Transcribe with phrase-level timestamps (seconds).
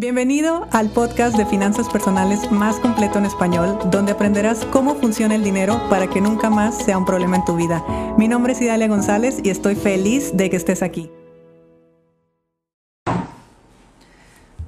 [0.00, 5.44] Bienvenido al podcast de finanzas personales más completo en español, donde aprenderás cómo funciona el
[5.44, 7.84] dinero para que nunca más sea un problema en tu vida.
[8.16, 11.10] Mi nombre es Idalia González y estoy feliz de que estés aquí.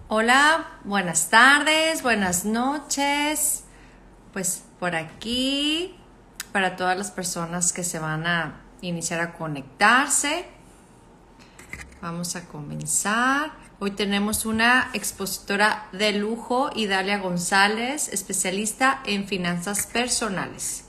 [0.08, 3.64] Hola, buenas tardes, buenas noches.
[4.34, 5.98] Pues por aquí,
[6.52, 10.44] para todas las personas que se van a iniciar a conectarse,
[12.02, 13.61] vamos a comenzar.
[13.84, 20.84] Hoy tenemos una expositora de lujo, Idalia González, especialista en finanzas personales.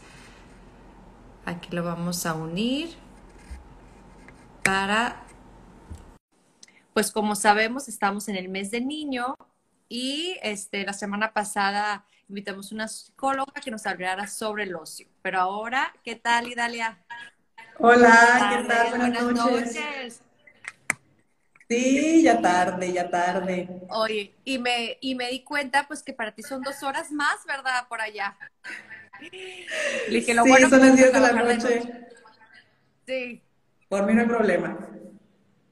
[1.43, 2.93] Aquí lo vamos a unir
[4.63, 5.23] para,
[6.93, 9.37] pues como sabemos, estamos en el mes de niño
[9.89, 15.07] y este, la semana pasada invitamos a una psicóloga que nos hablara sobre el ocio.
[15.23, 16.99] Pero ahora, ¿qué tal, Idalia?
[17.79, 18.89] Hola, ¿qué tal?
[18.99, 20.21] Buenas, noches.
[21.69, 23.69] Sí, ya tarde, ya tarde.
[23.89, 27.45] Oye, y me, y me di cuenta pues que para ti son dos horas más,
[27.47, 27.87] ¿verdad?
[27.87, 28.37] Por allá.
[29.19, 30.25] sí,
[30.69, 31.81] son las 10 de la noche.
[33.05, 33.41] Sí.
[33.89, 34.77] Por mí no hay problema.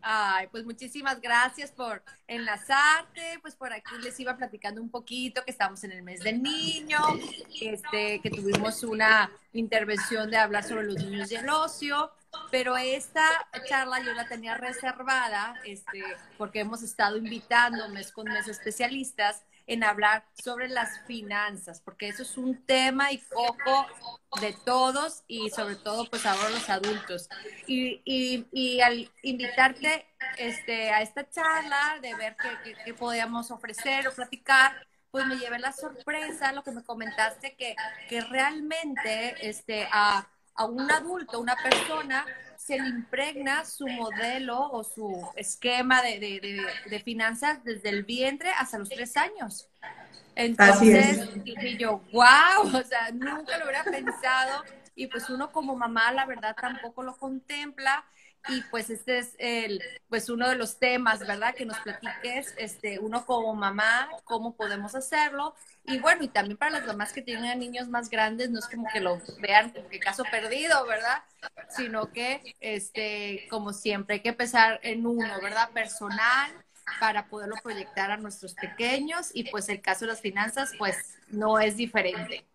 [0.04, 5.52] Ay, pues muchísimas gracias por enlazarte, pues por aquí les iba platicando un poquito que
[5.52, 7.00] estamos en el mes del niño,
[7.62, 12.12] este, que tuvimos una intervención de hablar sobre los niños y el ocio,
[12.50, 13.24] pero esta
[13.68, 16.04] charla yo la tenía reservada, este,
[16.38, 22.24] porque hemos estado invitando mes con mes especialistas en hablar sobre las finanzas, porque eso
[22.24, 23.88] es un tema y foco
[24.42, 27.30] de todos y sobre todo pues ahora los adultos.
[27.68, 30.08] Y, y, y al invitarte
[30.38, 35.60] este, a esta charla, de ver qué, qué, podíamos ofrecer o platicar, pues me llevé
[35.60, 37.76] la sorpresa, lo que me comentaste, que,
[38.10, 42.26] que realmente este, a, a un adulto, una persona,
[42.58, 48.90] se le impregna su modelo o su esquema de, finanzas desde el vientre hasta los
[48.90, 49.68] tres años.
[50.36, 54.64] Entonces dije yo, wow, o sea, nunca lo hubiera pensado
[54.96, 58.06] y pues uno como mamá la verdad tampoco lo contempla
[58.48, 61.54] y pues este es el, pues uno de los temas, ¿verdad?
[61.54, 65.56] Que nos platiques, este, uno como mamá, cómo podemos hacerlo.
[65.86, 68.88] Y bueno, y también para las mamás que tienen niños más grandes, no es como
[68.94, 71.24] que lo vean como que caso perdido, ¿verdad?
[71.70, 75.70] Sino que, este, como siempre, hay que empezar en uno, ¿verdad?
[75.72, 76.52] Personal,
[77.00, 79.32] para poderlo proyectar a nuestros pequeños.
[79.34, 80.96] Y pues el caso de las finanzas, pues
[81.30, 82.46] no es diferente.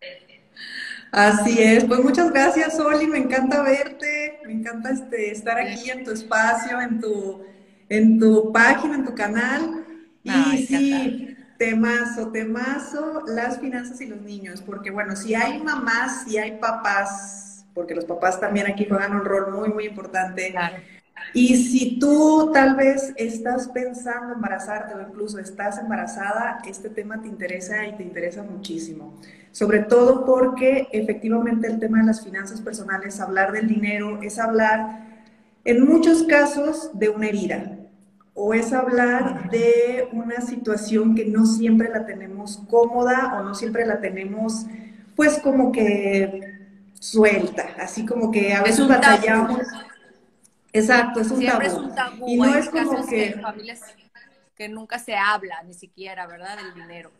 [1.11, 6.03] Así es, pues muchas gracias, Oli, me encanta verte, me encanta este, estar aquí en
[6.03, 7.45] tu espacio, en tu,
[7.87, 9.85] en tu página, en tu canal.
[10.23, 16.37] Y sí, temazo, temazo, las finanzas y los niños, porque bueno, si hay mamás, si
[16.37, 20.53] hay papás, porque los papás también aquí juegan un rol muy, muy importante.
[21.33, 27.27] Y si tú tal vez estás pensando embarazarte o incluso estás embarazada, este tema te
[27.27, 29.15] interesa y te interesa muchísimo.
[29.51, 35.05] Sobre todo porque efectivamente el tema de las finanzas personales, hablar del dinero, es hablar
[35.65, 37.76] en muchos casos de una herida
[38.39, 43.83] o es hablar de una situación que no siempre la tenemos cómoda o no siempre
[43.83, 44.67] la tenemos
[45.15, 46.55] pues como que
[46.99, 49.61] suelta, así como que a veces batallamos.
[50.71, 51.79] Exacto, es un Siempre tabú.
[51.79, 52.27] es un tabú.
[52.27, 53.33] Y no es como que...
[53.41, 53.81] familias
[54.55, 56.57] que nunca se habla ni siquiera, ¿verdad?
[56.57, 57.11] Del dinero.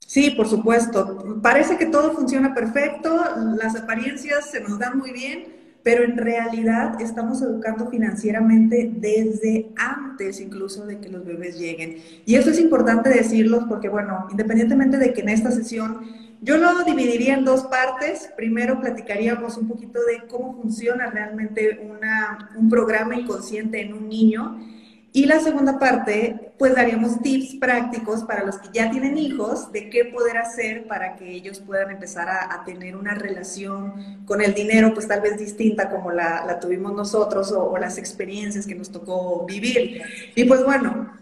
[0.00, 1.40] Sí, por supuesto.
[1.40, 3.24] Parece que todo funciona perfecto,
[3.56, 10.40] las apariencias se nos dan muy bien, pero en realidad estamos educando financieramente desde antes
[10.40, 11.98] incluso de que los bebés lleguen.
[12.24, 16.00] Y eso es importante decirlo porque, bueno, independientemente de que en esta sesión
[16.40, 18.30] yo lo dividiría en dos partes.
[18.36, 21.80] Primero platicaríamos un poquito de cómo funciona realmente
[22.56, 24.58] un programa inconsciente en un niño.
[25.12, 29.90] Y la segunda parte, pues daríamos tips prácticos para los que ya tienen hijos de
[29.90, 34.94] qué poder hacer para que ellos puedan empezar a, tener una relación con el dinero,
[34.94, 39.44] pues tal vez distinta como la, tuvimos nosotros o, o las experiencias que nos tocó
[39.44, 40.00] vivir.
[40.34, 41.12] Y pues bueno,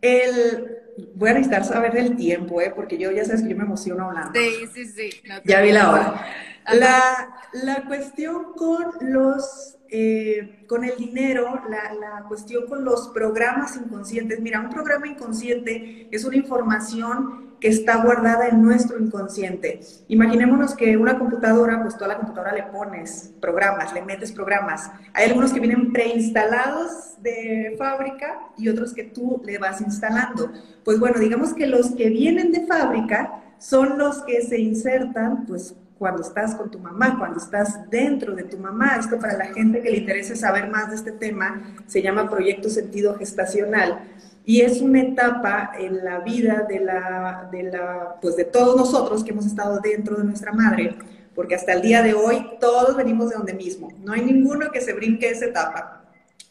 [0.00, 0.76] el,
[1.14, 2.72] voy a necesitar saber el tiempo, ¿eh?
[2.74, 4.38] porque yo ya sabes que yo me emociono hablando.
[4.38, 5.10] Sí, sí, sí.
[5.44, 6.26] ya vi la hora.
[6.72, 13.76] La, la cuestión con los, eh, con el dinero, la, la, cuestión con los programas
[13.76, 14.40] inconscientes.
[14.40, 19.80] Mira, un programa inconsciente es una información que está guardada en nuestro inconsciente.
[20.08, 24.90] Imaginémonos que una computadora, pues toda la computadora le pones programas, le metes programas.
[25.14, 30.52] Hay algunos que vienen preinstalados de fábrica y otros que tú le vas instalando.
[30.84, 35.74] Pues bueno, digamos que los que vienen de fábrica son los que se insertan, pues
[35.98, 38.96] cuando estás con tu mamá, cuando estás dentro de tu mamá.
[38.96, 42.68] Esto para la gente que le interese saber más de este tema se llama proyecto
[42.68, 44.12] sentido gestacional.
[44.48, 49.24] y es una etapa en la vida de, la, de, la, pues de todos nosotros
[49.24, 50.96] que hemos estado dentro de nuestra madre,
[51.34, 54.80] porque hasta el día de hoy todos venimos de donde mismo, no hay ninguno que
[54.80, 56.04] se brinque esa etapa.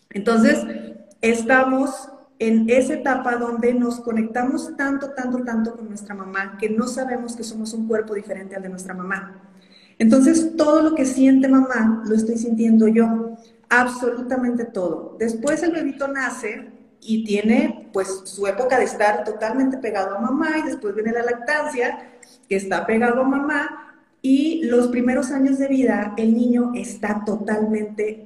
[0.10, 0.66] Entonces,
[1.22, 2.10] estamos
[2.40, 7.36] en esa etapa donde nos conectamos tanto, tanto, tanto con nuestra mamá que no sabemos
[7.36, 9.42] que somos un cuerpo diferente al de nuestra mamá.
[9.98, 13.38] Entonces, todo lo que siente mamá lo estoy sintiendo yo,
[13.70, 15.16] absolutamente todo.
[15.18, 20.58] Después el bebito nace y tiene pues su época de estar totalmente pegado a mamá
[20.60, 22.18] y después viene la lactancia,
[22.50, 28.26] que está pegado a mamá y los primeros años de vida el niño está totalmente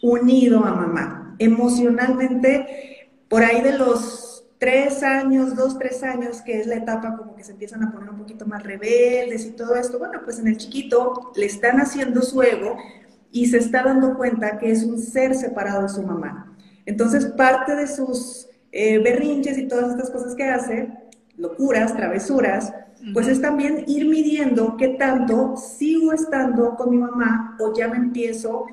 [0.00, 1.34] unido a mamá.
[1.38, 2.91] Emocionalmente,
[3.32, 7.42] por ahí de los tres años, dos, tres años, que es la etapa como que
[7.42, 10.58] se empiezan a poner un poquito más rebeldes y todo esto, bueno, pues en el
[10.58, 12.76] chiquito le están haciendo su ego
[13.30, 16.54] y se está dando cuenta que es un ser separado de su mamá.
[16.84, 20.92] Entonces, parte de sus eh, berrinches y todas estas cosas que hace,
[21.38, 22.74] locuras, travesuras,
[23.14, 27.96] pues es también ir midiendo qué tanto sigo estando con mi mamá o ya me
[27.96, 28.66] empiezo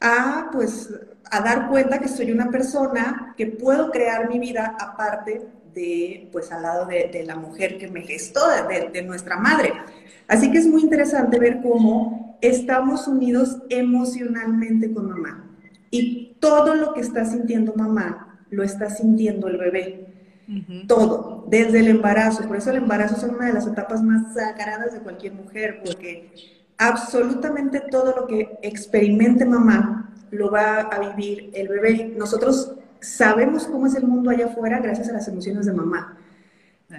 [0.00, 0.92] a, pues,
[1.30, 5.42] a dar cuenta que soy una persona que puedo crear mi vida aparte
[5.74, 9.72] de, pues, al lado de, la mujer que me gestó, de, de nuestra madre.
[10.26, 15.44] Así que es muy interesante ver cómo estamos unidos emocionalmente con mamá.
[15.90, 20.04] Y todo lo que está sintiendo mamá lo está sintiendo el bebé.
[20.86, 22.48] Todo, desde el embarazo.
[22.48, 26.32] Por eso el embarazo es una de las etapas más sagradas de cualquier mujer, porque
[26.78, 32.14] absolutamente todo lo que experimente mamá lo va a vivir el bebé.
[32.16, 36.16] Nosotros sabemos cómo es el mundo allá afuera gracias a las emociones de mamá.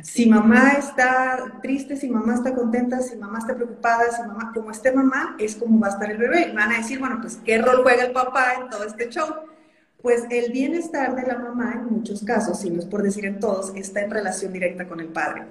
[0.03, 4.69] Si mamá está triste, si mamá está contenta, si mamá está preocupada, si mamá, como
[4.69, 6.49] esté mamá, es como va a estar el bebé.
[6.51, 9.27] Y van a decir, bueno, pues, ¿qué rol juega el papá en todo este show?
[10.03, 13.39] Pues el bienestar de la mamá, en muchos casos, si no es por decir en
[13.39, 15.45] todos, está en relación directa con el padre.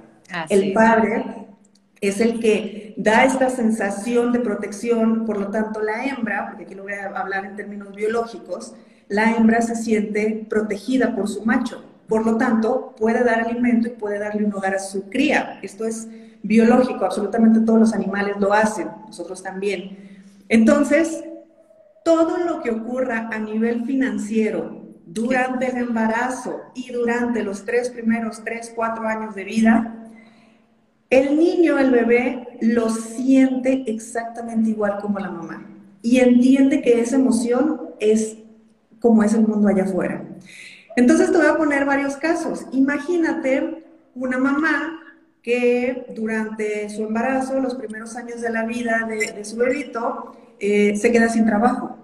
[0.49, 1.49] el padre
[2.01, 6.75] es el que da esta sensación de protección, por lo tanto la hembra, porque aquí
[6.75, 8.75] lo voy a hablar en términos biológicos,
[9.09, 11.85] la hembra se siente protegida por su macho.
[12.09, 15.59] Por lo tanto, puede dar alimento y puede darle un hogar a su cría.
[15.63, 16.09] Esto es
[16.43, 20.25] biológico, absolutamente todos los animales lo hacen, nosotros también.
[20.49, 21.25] Entonces,
[22.05, 28.43] todo lo que ocurra a nivel financiero durante el embarazo y durante los tres primeros,
[28.45, 29.98] tres, cuatro años de vida,
[31.11, 35.67] el niño, el bebé, lo siente exactamente igual como la mamá
[36.03, 38.37] y entiende que esa emoción es
[39.01, 40.25] como es el mundo allá afuera.
[40.97, 42.67] Entonces te voy a poner varios casos.
[42.73, 43.85] Imagínate
[44.15, 45.01] una mamá
[45.43, 51.13] que durante su embarazo, los primeros años de la vida de, su bebito, eh, se
[51.13, 51.97] queda sin trabajo.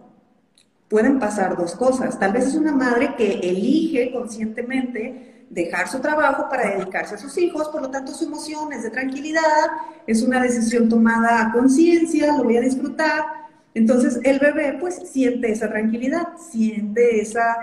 [0.89, 2.19] Pueden pasar dos cosas.
[2.19, 7.39] Tal vez es una madre que elige conscientemente dejar su trabajo para dedicarse a sus
[7.39, 9.67] hijos, por lo tanto su emoción es de tranquilidad,
[10.06, 13.25] es una decisión tomada a conciencia, lo voy a disfrutar.
[13.73, 17.56] Entonces el bebé pues siente esa tranquilidad, siente esa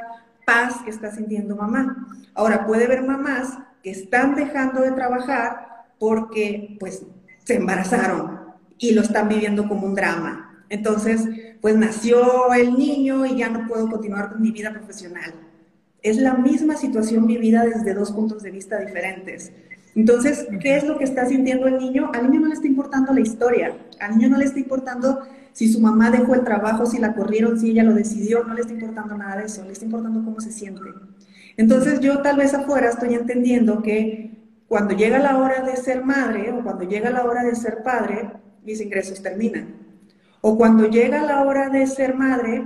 [0.45, 2.07] paz que está sintiendo mamá.
[2.33, 7.03] Ahora, puede ver mamás que están dejando de trabajar porque, pues,
[7.43, 8.39] se embarazaron
[8.77, 10.65] y lo están viviendo como un drama.
[10.69, 11.27] Entonces,
[11.61, 15.33] pues nació el niño y ya no puedo continuar con mi vida profesional.
[16.01, 19.51] Es la misma situación vivida desde dos puntos de vista diferentes.
[19.95, 22.11] Entonces, ¿qué es lo que está sintiendo el niño?
[22.13, 25.19] Al niño no le está importando la historia, al niño no le está importando
[25.53, 28.61] si su mamá dejó el trabajo, si la corrieron, si ella lo decidió, no le
[28.61, 30.81] está importando nada de eso, le está importando cómo se siente.
[31.57, 34.31] Entonces yo tal vez afuera estoy entendiendo que
[34.67, 38.31] cuando llega la hora de ser madre o cuando llega la hora de ser padre,
[38.63, 39.75] mis ingresos terminan.
[40.39, 42.65] O cuando llega la hora de ser madre,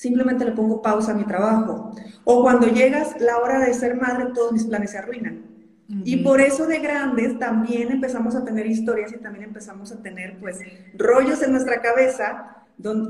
[0.00, 1.92] simplemente le pongo pausa a mi trabajo.
[2.24, 5.44] O cuando llegas la hora de ser madre, todos mis planes se arruinan.
[6.04, 10.38] Y por eso de grandes también empezamos a tener historias y también empezamos a tener
[10.38, 10.60] pues
[10.96, 12.56] rollos en nuestra cabeza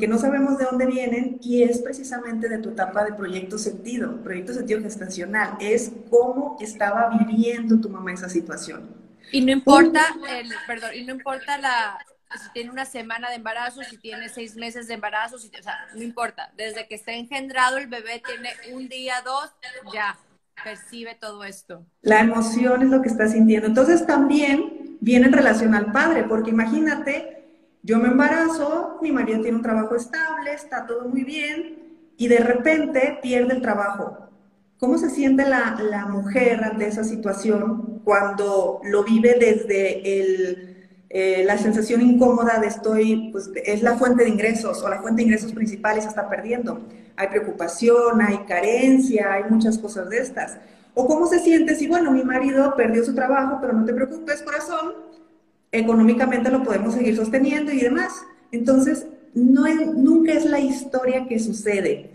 [0.00, 4.20] que no sabemos de dónde vienen y es precisamente de tu etapa de proyecto sentido,
[4.23, 8.88] proyecto sentido gestacional, es cómo estaba viviendo tu mamá esa situación.
[9.30, 11.99] Y no importa, el, perdón, y no importa la,
[12.38, 15.87] si tiene una semana de embarazo, si tiene seis meses de embarazo, si, o sea,
[15.94, 19.50] no importa, desde que está engendrado el bebé tiene un día, dos,
[19.92, 20.16] ya,
[20.62, 21.84] percibe todo esto.
[22.02, 23.66] La emoción es lo que está sintiendo.
[23.66, 27.44] Entonces también viene en relación al padre, porque imagínate,
[27.82, 31.78] yo me embarazo, mi marido tiene un trabajo estable, está todo muy bien,
[32.16, 34.28] y de repente pierde el trabajo.
[34.78, 40.70] ¿Cómo se siente la, la mujer ante esa situación cuando lo vive desde el
[41.12, 45.23] eh, la sensación incómoda de estoy, pues es la fuente de ingresos o la fuente
[45.23, 46.81] de ingresos principal y se está perdiendo.
[47.17, 50.59] Hay preocupación, hay carencia, hay muchas cosas de estas.
[50.95, 54.43] O cómo se siente si, bueno, mi marido perdió su trabajo, pero no te preocupes,
[54.43, 54.95] corazón,
[55.73, 58.12] económicamente lo podemos seguir sosteniendo y demás.
[58.52, 59.64] Entonces, no
[59.95, 62.11] nunca es la historia que sucede,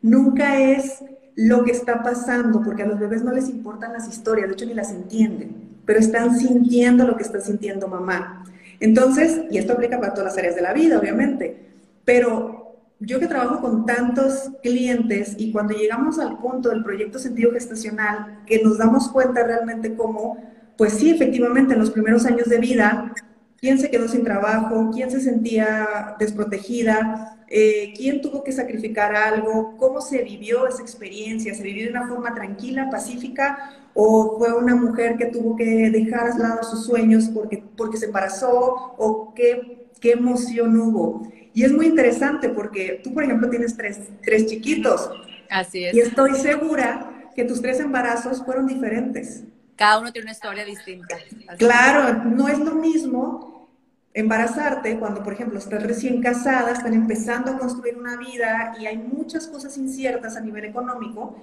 [0.00, 1.04] nunca es
[1.36, 4.66] lo que está pasando, porque a los bebés no les importan las historias, de hecho
[4.66, 8.44] ni las entienden, pero están sintiendo lo que está sintiendo mamá.
[8.78, 11.70] Entonces, y esto aplica para todas las áreas de la vida, obviamente,
[12.04, 17.52] pero yo que trabajo con tantos clientes y cuando llegamos al punto del proyecto sentido
[17.52, 20.36] gestacional, que nos damos cuenta realmente cómo,
[20.76, 23.14] pues sí, efectivamente, en los primeros años de vida,
[23.58, 29.74] quién se quedó sin trabajo, quién se sentía desprotegida, eh, quién tuvo que sacrificar algo,
[29.78, 34.76] cómo se vivió esa experiencia, se vivió de una forma tranquila, pacífica, o fue una
[34.76, 39.88] mujer que tuvo que dejar a lado sus sueños porque, porque se embarazó, o qué,
[40.00, 41.28] qué emoción hubo.
[41.52, 45.10] Y es muy interesante porque tú, por ejemplo, tienes tres, tres chiquitos.
[45.50, 45.96] Así es.
[45.96, 49.42] Y estoy segura que tus tres embarazos fueron diferentes.
[49.74, 51.16] Cada uno tiene una historia distinta.
[51.58, 53.68] claro, no es lo mismo
[54.14, 58.96] embarazarte cuando, por ejemplo, estás recién casada, están empezando a construir una vida y hay
[58.96, 61.36] muchas cosas inciertas a nivel económico,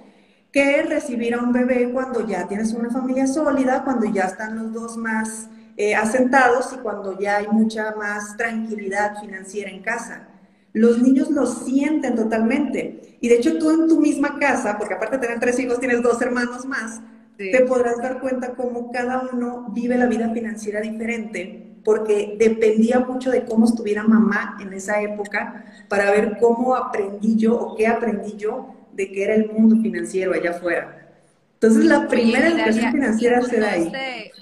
[0.56, 4.72] que recibir a un bebé cuando ya tienes una familia sólida, cuando ya están los
[4.72, 10.28] dos más eh, asentados y cuando ya hay mucha más tranquilidad financiera en casa.
[10.72, 13.18] Los niños lo sienten totalmente.
[13.20, 16.00] Y de hecho tú en tu misma casa, porque aparte de tener tres hijos, tienes
[16.00, 17.02] dos hermanos más,
[17.36, 23.30] te podrás dar cuenta cómo cada uno vive la vida financiera diferente porque dependía mucho
[23.30, 28.36] de cómo estuviera mamá en esa época para ver cómo aprendí yo o qué aprendí
[28.36, 31.06] yo de qué era el mundo financiero allá afuera.
[31.54, 33.86] Entonces la primera educación financiera se da ahí.
[33.86, 34.32] Este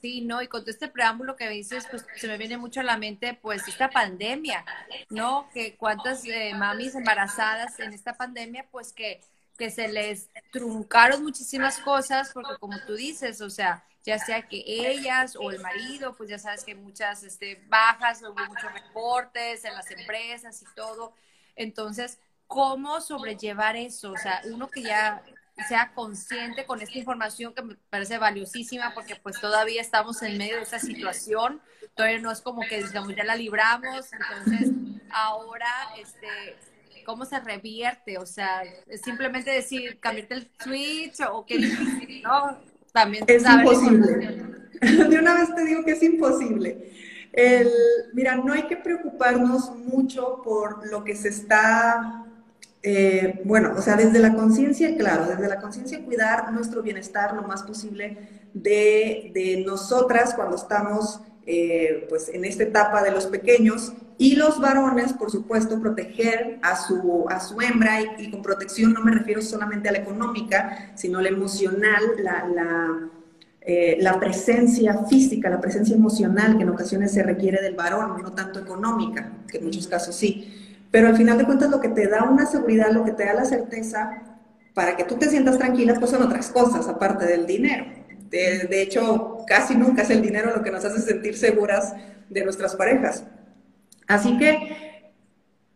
[0.00, 2.84] sí, no, y con todo este preámbulo que dices, pues se me viene mucho a
[2.84, 4.64] la mente, pues esta pandemia,
[5.10, 5.48] ¿no?
[5.52, 9.20] Que cuántas eh, mamis embarazadas en esta pandemia, pues que,
[9.56, 14.62] que se les truncaron muchísimas cosas, porque como tú dices, o sea, ya sea que
[14.66, 19.74] ellas o el marido, pues ya sabes que muchas este, bajas, hubo muchos reportes en
[19.74, 21.12] las empresas y todo.
[21.58, 24.12] Entonces, ¿cómo sobrellevar eso?
[24.12, 25.22] O sea, uno que ya
[25.68, 30.56] sea consciente con esta información que me parece valiosísima porque pues todavía estamos en medio
[30.56, 31.60] de esta situación,
[31.94, 34.70] todavía no es como que digamos ya la libramos, entonces
[35.10, 35.66] ahora
[35.98, 36.28] este
[37.04, 41.58] cómo se revierte, o sea, es simplemente decir cambiarte el switch o qué
[42.22, 42.58] ¿no?
[43.26, 44.44] es imposible.
[44.80, 46.92] De una vez te digo que es imposible.
[47.32, 47.70] El,
[48.12, 52.26] mira, no hay que preocuparnos mucho por lo que se está,
[52.82, 57.42] eh, bueno, o sea, desde la conciencia, claro, desde la conciencia cuidar nuestro bienestar lo
[57.42, 58.18] más posible
[58.54, 61.20] de, de nosotras cuando estamos
[61.50, 63.94] eh, pues en esta etapa de los pequeños.
[64.18, 69.02] Y los varones, por supuesto, proteger a su, a su hembra y, con protección no
[69.02, 73.08] me refiero solamente a la económica, sino la emocional, la, la,
[73.70, 78.32] eh, la, presencia física, la presencia emocional que en ocasiones se requiere del varón, no
[78.32, 80.80] tanto económica, que en muchos casos sí.
[80.90, 83.34] Pero al final de cuentas lo que te da una seguridad, lo que te da
[83.34, 84.22] la certeza
[84.72, 87.84] para que tú te sientas tranquila, pues son otras cosas aparte del dinero.
[88.30, 91.94] De, hecho, casi nunca es el dinero lo que nos hace sentir seguras
[92.30, 93.24] de nuestras parejas.
[94.06, 95.12] Así que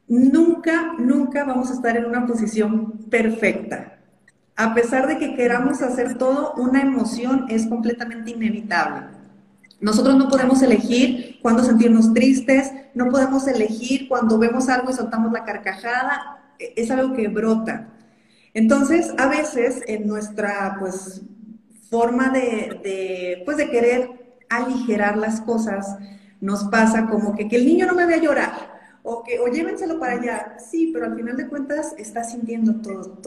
[0.09, 3.92] nunca, nunca vamos a estar en una posición perfecta.
[4.63, 9.07] A pesar de que queramos hacer todo, una emoción es completamente inevitable.
[9.81, 15.33] Nosotros no podemos elegir cuando sentirnos tristes, no podemos elegir cuando vemos algo y soltamos
[15.33, 17.89] la carcajada, e, es algo que brota.
[18.55, 21.23] Entonces, a veces en nuestra pues
[21.91, 25.97] forma de, pues de querer aligerar las cosas,
[26.41, 28.72] nos pasa como que, que el niño no me vea llorar,
[29.03, 30.57] o que, o llévenselo para allá.
[30.59, 33.19] Sí, pero al final de cuentas estás sintiendo todo,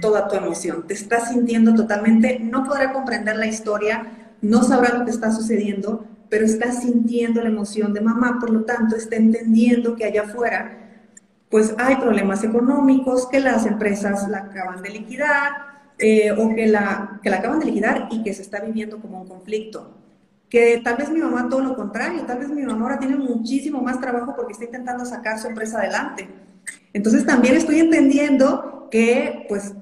[0.00, 5.04] toda tu emoción, te estás sintiendo totalmente, no podrá comprender la historia, no sabrá lo
[5.04, 9.96] que está sucediendo, pero está sintiendo la emoción de mamá, por lo tanto está entendiendo
[9.96, 10.80] que allá afuera
[11.54, 15.52] pues hay problemas económicos, que las empresas la acaban de liquidar,
[15.98, 19.22] eh, o que la, que la acaban de liquidar y que se está viviendo como
[19.22, 19.94] un conflicto.
[20.54, 23.82] Que tal vez mi mamá todo lo contrario, tal vez mi mamá ahora tiene muchísimo
[23.82, 26.28] más trabajo porque está intentando sacar su empresa adelante.
[26.92, 29.74] Entonces también estoy entendiendo que pues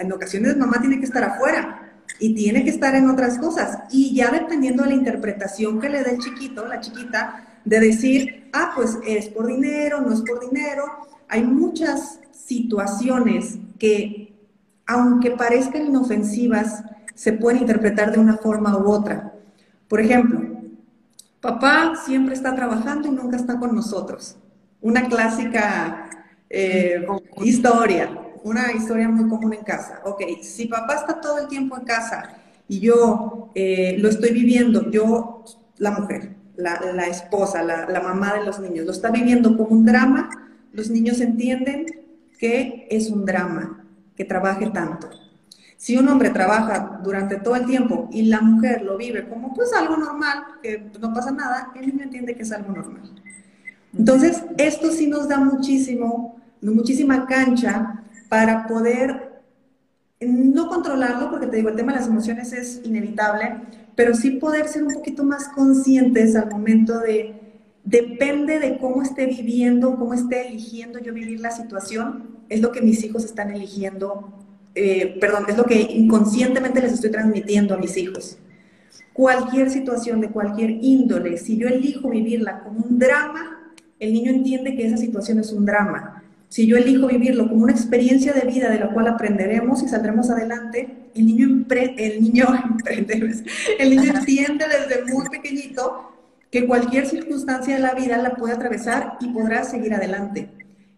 [0.00, 3.80] en ocasiones mamá tiene que estar afuera y tiene que estar en otras cosas.
[3.90, 8.48] Y ya dependiendo de la interpretación que le dé el chiquito, la chiquita, de decir,
[8.54, 10.84] ah, pues es por dinero, no es por dinero.
[11.28, 14.34] Hay muchas situaciones que
[14.86, 16.82] aunque parezcan inofensivas,
[17.14, 19.33] se pueden interpretar de una forma u otra.
[19.94, 20.40] Por ejemplo,
[21.40, 24.36] papá siempre está trabajando y nunca está con nosotros.
[24.80, 26.10] Una clásica
[26.50, 27.06] eh,
[27.44, 28.10] historia.
[28.42, 30.00] una historia muy común en casa.
[30.04, 34.90] Ok, si papá está todo el tiempo en casa y yo eh, lo estoy viviendo,
[34.90, 35.44] yo,
[35.78, 39.84] la mujer, la, esposa, la, la mamá de los niños, lo está viviendo como un
[39.84, 40.28] drama,
[40.72, 41.86] los niños entienden
[42.36, 43.86] que es un drama
[44.16, 45.08] que trabaje tanto.
[45.84, 49.70] Si un hombre trabaja durante todo el tiempo y la mujer lo vive como pues
[49.74, 53.02] algo normal, que no pasa nada, el niño entiende que es algo normal.
[53.92, 59.42] Entonces, esto sí nos da muchísimo, muchísima cancha para poder
[60.20, 63.56] no controlarlo, porque te digo, el tema de las emociones es inevitable,
[63.94, 69.26] pero sí poder ser un poquito más conscientes al momento de, depende de cómo esté
[69.26, 74.43] viviendo, cómo esté eligiendo yo vivir la situación, es lo que mis hijos están eligiendo,
[74.74, 78.38] eh, perdón, es lo que inconscientemente les estoy transmitiendo a mis hijos.
[79.12, 84.74] Cualquier situación de cualquier índole, si yo elijo vivirla como un drama, el niño entiende
[84.74, 86.22] que esa situación es un drama.
[86.48, 90.30] Si yo elijo vivirlo como una experiencia de vida de la cual aprenderemos y saldremos
[90.30, 91.64] adelante, el niño,
[91.96, 92.46] el niño,
[93.78, 96.12] el niño entiende desde muy pequeñito
[96.50, 100.48] que cualquier circunstancia de la vida la puede atravesar y podrá seguir adelante.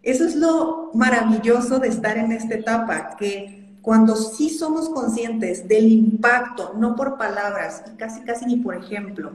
[0.03, 3.56] Eso es lo maravilloso de estar en esta etapa, que
[3.87, 9.31] cuando sí somos conscientes del impacto, no por palabras y casi casi ni por ejemplo,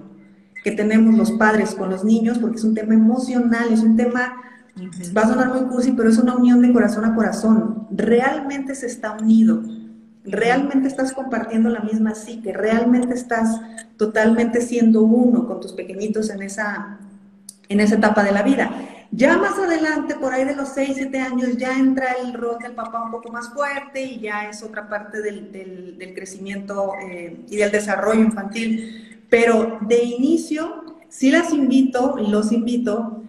[0.63, 4.43] que tenemos los padres con los niños, porque es un tema emocional, es un tema,
[5.17, 7.87] va a sonar muy cursi, pero es una unión de corazón a corazón.
[7.93, 9.63] Realmente se está unido,
[10.23, 13.59] realmente estás compartiendo la misma psique, realmente estás
[13.97, 16.99] totalmente siendo uno con tus pequeñitos en esa,
[17.71, 18.71] en esa etapa de la vida.
[19.15, 22.73] Ya más adelante, por ahí de los 6, 7 años, ya entra el rol del
[22.73, 27.57] papá un poco más fuerte y ya es otra parte del, del, crecimiento eh, y
[27.57, 33.23] del desarrollo infantil pero de inicio, sí las invito, los invito,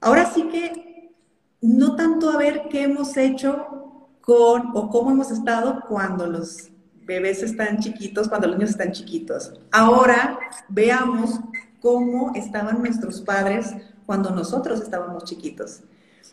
[0.00, 1.12] ahora sí que
[1.60, 6.70] no tanto a ver qué hemos hecho con o cómo hemos estado cuando los
[7.04, 9.52] bebés están chiquitos, cuando los niños están chiquitos.
[9.70, 10.38] Ahora
[10.70, 11.40] veamos
[11.78, 13.74] cómo estaban nuestros padres
[14.06, 15.80] cuando nosotros estábamos chiquitos.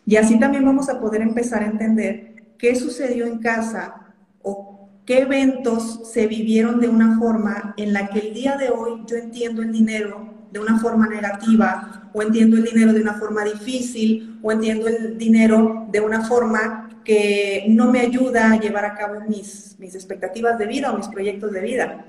[0.05, 5.19] Y así también vamos a poder empezar a entender qué sucedió en casa o qué
[5.19, 9.61] eventos se vivieron de una forma en la que el día de hoy yo entiendo
[9.61, 14.51] el dinero de una forma negativa, o entiendo el dinero de una forma difícil, o
[14.51, 19.75] entiendo el dinero de una forma que no me ayuda a llevar a cabo mis,
[19.79, 22.05] mis expectativas de vida o mis proyectos de vida.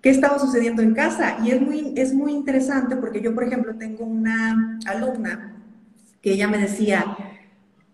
[0.00, 1.38] ¿Qué estaba sucediendo en casa?
[1.44, 5.56] Y es muy, es muy interesante porque yo, por ejemplo, tengo una alumna
[6.22, 7.16] que ella me decía,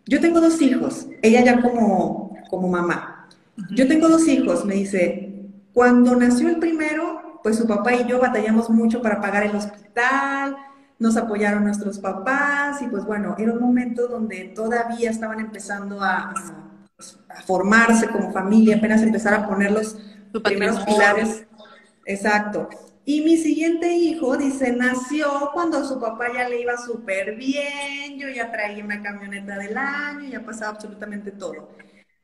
[0.06, 3.28] yo tengo dos hijos, ella ya como, como mamá,
[3.70, 8.18] yo tengo dos hijos, me dice, cuando nació el primero, pues su papá y yo
[8.18, 10.56] batallamos mucho para pagar el hospital,
[10.98, 16.32] nos apoyaron nuestros papás y pues bueno, era un momento donde todavía estaban empezando a,
[17.46, 19.96] formarse como familia, apenas empezar a poner los
[20.42, 21.44] primeros pilares.
[22.06, 22.68] Exacto.
[23.06, 28.28] Y mi siguiente hijo, dice, nació cuando su papá ya le iba súper bien, yo
[28.30, 31.68] ya traía una camioneta del año, ya pasaba absolutamente todo.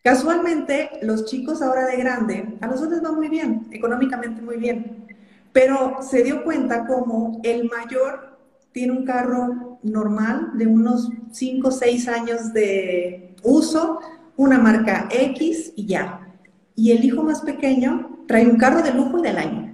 [0.03, 4.57] Casualmente, los chicos ahora de grande, a los dos les va muy bien, económicamente muy
[4.57, 5.07] bien,
[5.53, 8.39] pero se dio cuenta como el mayor
[8.73, 14.01] tiene un carro normal de unos 5 o 6 años de uso,
[14.37, 16.27] una marca X y ya.
[16.75, 19.70] Y el hijo más pequeño trae un carro de lujo y del año.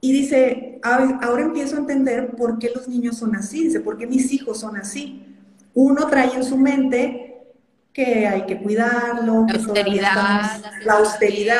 [0.00, 4.06] Y dice, ahora empiezo a entender por qué los niños son así, dice, por qué
[4.06, 5.24] mis hijos son así.
[5.74, 7.28] Uno trae en su mente
[7.92, 11.58] que hay que cuidarlo, la austeridad, la austeridad,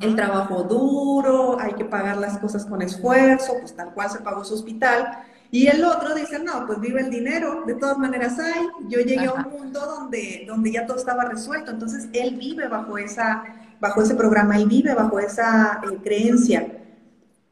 [0.00, 4.44] el trabajo duro, hay que pagar las cosas con esfuerzo, pues tal cual se pagó
[4.44, 5.24] su hospital.
[5.50, 8.68] Y el otro dice, no, pues vive el dinero, de todas maneras hay.
[8.88, 12.98] Yo llegué a un mundo donde, donde ya todo estaba resuelto, entonces él vive bajo,
[12.98, 13.42] esa,
[13.80, 16.66] bajo ese programa y vive bajo esa eh, creencia.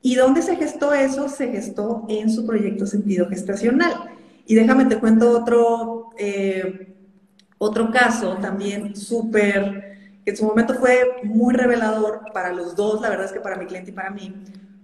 [0.02, 1.28] ¿Y dónde se gestó eso?
[1.28, 4.10] Se gestó en su proyecto sentido gestacional.
[4.46, 6.96] Y déjame te cuento otro eh,
[7.58, 13.08] otro caso también súper, que en su momento fue muy revelador para los dos, la
[13.08, 14.34] verdad es que para mi cliente y para mí,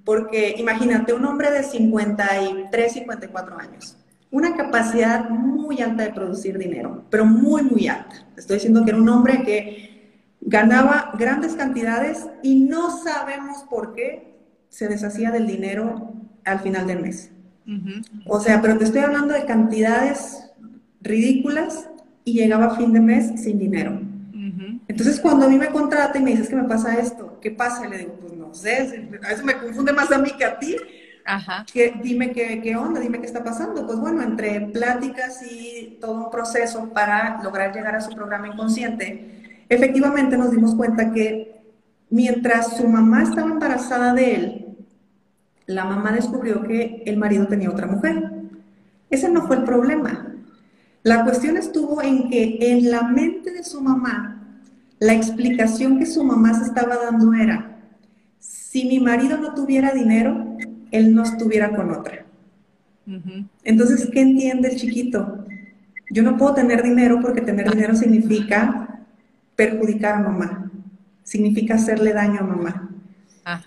[0.04, 3.96] porque imagínate un hombre de 53, 54 años,
[4.30, 8.26] una capacidad muy alta de producir dinero, pero muy, muy alta.
[8.36, 9.91] Estoy diciendo que era un hombre que
[10.42, 14.36] ganaba grandes cantidades y no sabemos por qué
[14.68, 16.12] se deshacía del dinero
[16.44, 17.30] al final del mes.
[18.26, 20.50] O sea, pero te estoy hablando de cantidades
[21.00, 21.88] ridículas
[22.24, 24.00] y llegaba a fin de mes sin dinero.
[24.88, 27.86] Entonces, cuando a mí me contrata y me dices que me pasa esto, ¿qué pasa?
[27.86, 30.76] Le digo, pues no sé, a veces me confunde más a mí que a ti,
[31.24, 31.64] Ajá.
[31.72, 33.86] Que, dime qué, qué onda, dime qué está pasando.
[33.86, 39.41] Pues bueno, entre pláticas y todo un proceso para lograr llegar a su programa inconsciente,
[39.74, 41.62] efectivamente nos dimos cuenta que
[42.10, 44.66] mientras su mamá estaba embarazada de él,
[45.66, 48.30] la mamá descubrió que el marido tenía otra mujer.
[49.10, 50.34] Ese no fue el problema.
[51.02, 54.42] La cuestión estuvo en que en la mente de su mamá,
[54.98, 57.78] la explicación que su mamá se estaba dando era,
[58.38, 60.56] si mi marido no tuviera dinero,
[60.90, 62.24] él no estuviera con otra.
[63.64, 65.44] Entonces, ¿qué entiende el chiquito?
[66.10, 68.81] Yo no puedo tener dinero porque tener dinero significa
[69.62, 70.70] perjudicar a mamá,
[71.22, 72.88] significa hacerle daño a mamá.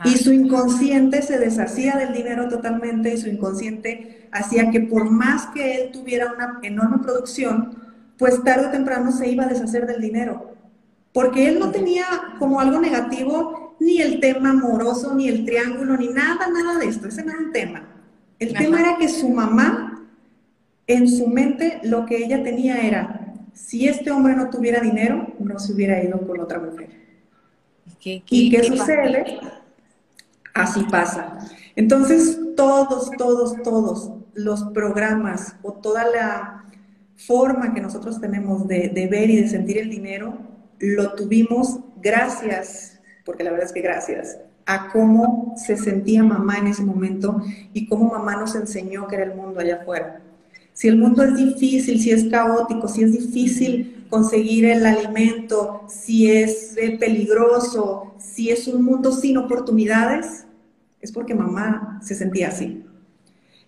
[0.05, 5.47] Y su inconsciente se deshacía del dinero totalmente y su inconsciente hacía que por más
[5.47, 7.77] que él tuviera una enorme producción,
[8.17, 10.53] pues tarde o temprano se iba a deshacer del dinero.
[11.11, 12.05] Porque él no tenía
[12.39, 17.07] como algo negativo ni el tema amoroso, ni el triángulo, ni nada, nada de esto.
[17.07, 17.83] Ese no era un tema.
[18.39, 20.05] El tema era que su mamá,
[20.87, 23.24] en su mente, lo que ella tenía era,
[23.55, 26.89] si este hombre no tuviera dinero, no se hubiera ido con otra mujer.
[28.03, 29.39] ¿Y qué sucede?
[30.53, 31.39] Así pasa.
[31.75, 36.65] Entonces, todos, todos, todos los programas o toda la
[37.15, 40.37] forma que nosotros tenemos de, ver y de sentir el dinero,
[40.79, 46.67] lo tuvimos gracias, porque la verdad es que gracias, a cómo se sentía mamá en
[46.67, 47.41] ese momento
[47.73, 50.21] y cómo mamá nos enseñó que era el mundo allá afuera.
[50.75, 56.29] Si el mundo es difícil, si es caótico, si es difícil conseguir el alimento, si
[56.29, 60.45] es eh, peligroso, si es un mundo sin oportunidades,
[60.99, 62.83] es porque mamá se sentía así.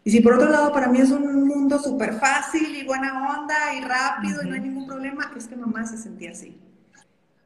[0.04, 3.56] Y si por otro lado para mí es un mundo súper fácil y buena onda
[3.78, 6.58] y rápido y no hay ningún problema, es que mamá se sentía así.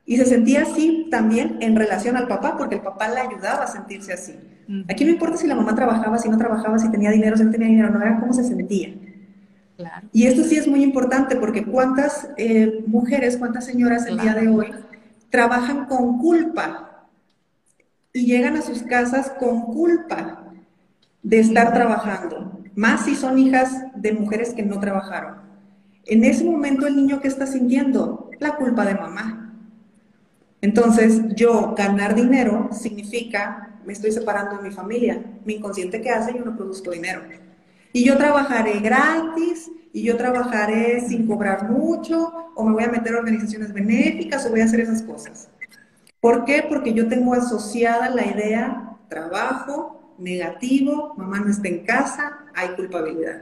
[0.08, 3.67] Y se sentía así también en relación al papá, porque el papá la ayudaba a
[3.67, 4.34] sentirse así.
[4.89, 7.52] Aquí no importa si la mamá trabajaba, si no trabajaba, si tenía dinero, si no
[7.52, 8.91] tenía dinero, no era cómo se sentía.
[10.12, 14.48] Y esto sí es muy importante porque cuántas eh, mujeres, cuántas señoras el día de
[14.48, 14.67] hoy
[15.30, 17.08] trabajan con culpa
[18.13, 20.44] y llegan a sus casas con culpa
[21.24, 25.36] de estar trabajando, más si son hijas de mujeres que no trabajaron.
[26.06, 29.54] En ese momento el niño que está sintiendo la culpa de mamá.
[30.62, 35.22] Entonces, yo ganar dinero significa me estoy separando de mi familia.
[35.46, 37.22] Mi inconsciente que hace, yo no produzco dinero.
[37.93, 43.15] Y yo trabajaré gratis, y yo trabajaré sin cobrar mucho, o me voy a meter
[43.15, 45.49] a organizaciones benéficas, o voy a hacer esas cosas.
[46.19, 46.65] ¿Por qué?
[46.67, 53.41] Porque yo tengo asociada la idea trabajo, negativo, mamá no está en casa, hay culpabilidad.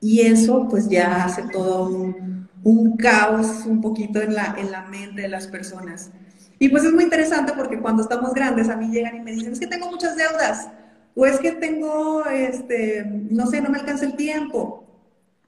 [0.00, 5.22] Y eso pues ya hace todo un, caos un poquito en la, en la mente
[5.22, 6.10] de las personas.
[6.58, 9.52] Y pues es muy interesante porque cuando estamos grandes a mí llegan y me dicen,
[9.52, 10.68] es que tengo muchas deudas,
[11.14, 14.84] o es que tengo, este, no sé, no me alcanza el tiempo.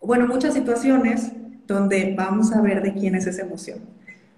[0.00, 1.30] Bueno, muchas situaciones
[1.66, 3.80] donde vamos a ver de quién es esa emoción.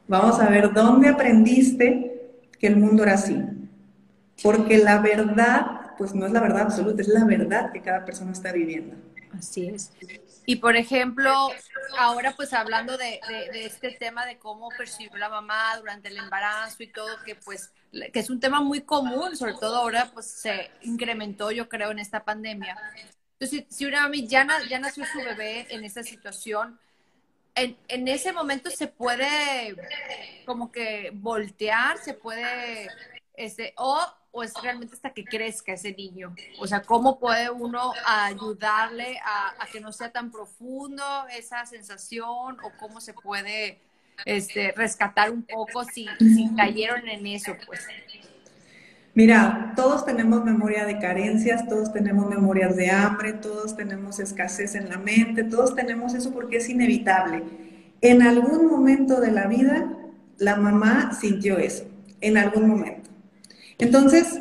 [0.06, 3.42] Vamos a ver dónde aprendiste que el mundo era así.
[4.42, 8.32] Porque la verdad, pues no es la verdad absoluta, es la verdad que cada persona
[8.32, 8.96] está viviendo.
[9.37, 9.92] Así es.
[10.46, 11.32] Y por ejemplo,
[11.98, 13.20] ahora pues hablando de,
[13.54, 17.72] este tema de cómo percibió la mamá durante el embarazo y todo, que pues
[18.12, 21.98] que es un tema muy común, sobre todo ahora pues se incrementó yo creo en
[21.98, 22.76] esta pandemia.
[23.38, 26.78] Entonces, si una mami ya, ya nació su bebé en esta situación,
[27.54, 29.76] en, en, ese momento se puede
[30.44, 32.88] como que voltear, se puede,
[33.35, 34.00] este, o,
[34.33, 36.35] o es realmente hasta que crezca ese niño.
[36.59, 42.59] O sea, ¿cómo puede uno ayudarle a, a que no sea tan profundo esa sensación
[42.61, 43.80] o cómo se puede
[44.24, 47.53] este, rescatar un poco si, si cayeron en eso?
[47.66, 47.81] Pues.
[49.14, 54.88] Mira, todos tenemos memoria de carencias, todos tenemos memorias de hambre, todos tenemos escasez en
[54.88, 57.44] la mente, todos tenemos eso porque es inevitable.
[58.00, 59.88] En algún momento de la vida,
[60.38, 61.85] la mamá sintió eso,
[62.20, 63.09] en algún momento.
[63.79, 64.40] Entonces,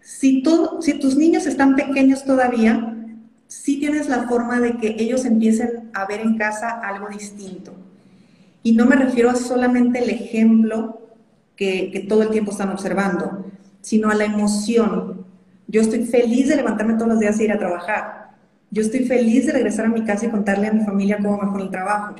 [0.00, 0.42] si,
[0.80, 2.96] si tus niños están pequeños todavía,
[3.48, 7.74] sí tienes la forma de que ellos empiecen a ver en casa algo distinto.
[8.62, 11.00] Y no me refiero a solamente el ejemplo
[11.56, 13.46] que, que todo el tiempo están observando,
[13.80, 15.24] sino a la emoción.
[15.66, 18.30] Yo estoy feliz de levantarme todos los días e ir a trabajar.
[18.70, 21.50] Yo estoy feliz de regresar a mi casa y contarle a mi familia cómo me
[21.50, 22.16] fue el trabajo.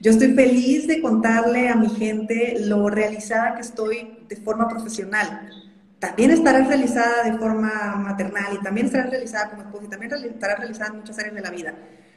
[0.00, 5.48] Yo estoy feliz de contarle a mi gente lo realizada que estoy de forma profesional.
[5.98, 10.58] También estarás realizada de forma maternal y también estarás realizada como esposa y también estarás
[10.58, 11.74] realizada en muchas áreas de la vida.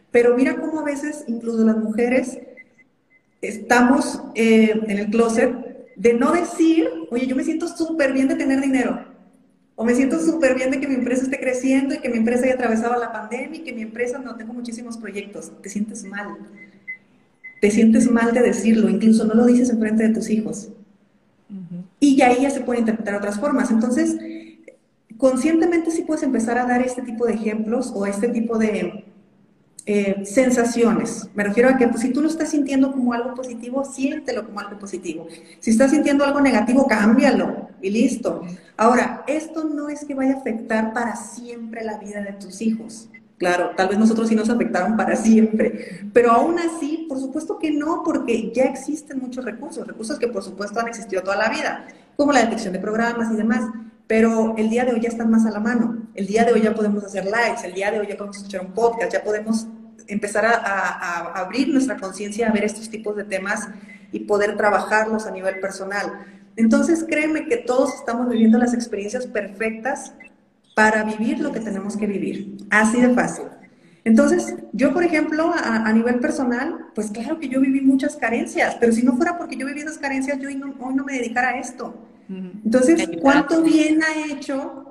[0.09, 2.39] Pero mira cómo a veces incluso las mujeres
[3.47, 5.53] estamos eh, en el closet
[5.95, 9.05] de no decir, oye, yo me siento súper bien de tener dinero.
[9.75, 12.45] O me siento súper bien de que mi empresa esté creciendo y que mi empresa
[12.45, 15.51] haya atravesado la pandemia y que mi empresa no tengo muchísimos proyectos.
[15.61, 16.37] Te sientes mal.
[17.59, 20.69] Te sientes mal de decirlo, incluso no lo dices en frente de tus hijos.
[21.99, 23.69] Y ahí ya se puede interpretar otras formas.
[23.71, 24.15] Entonces,
[25.17, 29.05] conscientemente sí puedes empezar a dar este tipo de ejemplos o este tipo de
[29.85, 31.29] eh, sensaciones.
[31.35, 34.59] Me refiero a que pues, si tú lo estás sintiendo como algo positivo, siéntelo como
[34.59, 35.27] algo positivo.
[35.59, 38.41] Si estás sintiendo algo negativo, cámbialo y listo.
[38.77, 43.09] Ahora, esto no es que vaya a afectar para siempre la vida de tus hijos.
[43.37, 47.69] Claro, tal vez nosotros sí nos afectaron para siempre, pero aún así, por supuesto que
[47.69, 51.85] no, porque ya existen muchos recursos, recursos que por supuesto han existido toda la vida,
[52.15, 53.69] como la detección de programas y demás,
[54.07, 56.61] pero el día de hoy ya están más a la mano, el día de hoy
[56.61, 59.67] ya podemos hacer likes, el día de hoy ya podemos escuchar un podcast, ya podemos
[60.07, 63.67] empezar a, a abrir nuestra conciencia a ver estos tipos de temas
[64.11, 66.25] y poder trabajarlos a nivel personal.
[66.55, 70.13] Entonces créeme que todos estamos viviendo las experiencias perfectas
[70.75, 72.57] para vivir lo que tenemos que vivir.
[72.69, 73.45] Así de fácil.
[74.03, 78.93] Entonces, yo, por ejemplo, a, nivel personal, pues claro que yo viví muchas carencias, pero
[78.93, 81.49] si no fuera porque yo viví esas carencias, yo hoy no, hoy no me dedicara
[81.49, 81.95] a esto.
[82.29, 84.84] Entonces, ¿cuánto bien ha hecho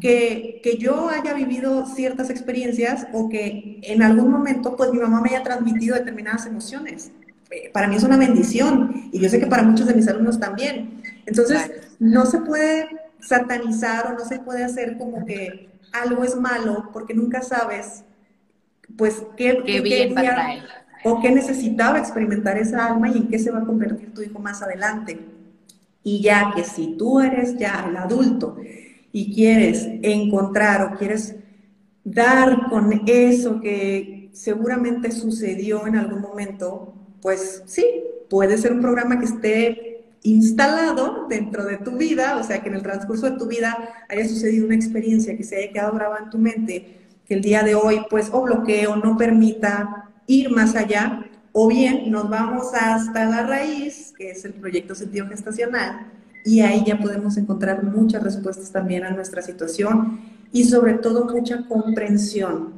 [0.00, 5.20] que, que, yo haya vivido ciertas experiencias o que en algún momento, pues mi mamá
[5.20, 7.12] me haya transmitido determinadas emociones?
[7.50, 10.38] Eh, para mí es una bendición y yo sé que para muchos de mis alumnos
[10.38, 11.02] también.
[11.26, 12.88] Entonces, no se puede
[13.20, 18.04] satanizar o no se puede hacer como que algo es malo porque nunca sabes
[18.96, 20.14] pues qué, qué,
[21.04, 24.38] o qué necesitaba experimentar esa alma y en qué se va a convertir tu hijo
[24.38, 25.20] más adelante.
[26.02, 28.56] Y ya que si tú eres ya el adulto
[29.12, 31.34] y quieres encontrar o quieres
[32.04, 37.84] dar con eso que seguramente sucedió en algún momento, pues sí,
[38.28, 39.90] puede ser un programa que esté
[40.22, 44.28] instalado dentro de tu vida, o sea, que en el transcurso de tu vida haya
[44.28, 47.74] sucedido una experiencia que se haya quedado grabada en tu mente, que el día de
[47.74, 53.24] hoy pues o bloquee o no permita ir más allá, o bien nos vamos hasta
[53.24, 56.12] la raíz, que es el proyecto sentido gestacional,
[56.44, 60.20] y ahí ya podemos encontrar muchas respuestas también a nuestra situación
[60.52, 62.72] y sobre todo mucha comprensión,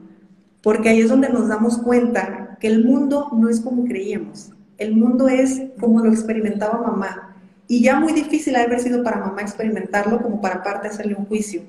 [0.62, 4.94] porque ahí es donde nos damos cuenta que el mundo no es como creíamos, el
[4.94, 7.36] mundo es como lo experimentaba mamá,
[7.68, 11.62] y ya muy difícil haber sido para mamá experimentarlo como para parte hacerle un juicio.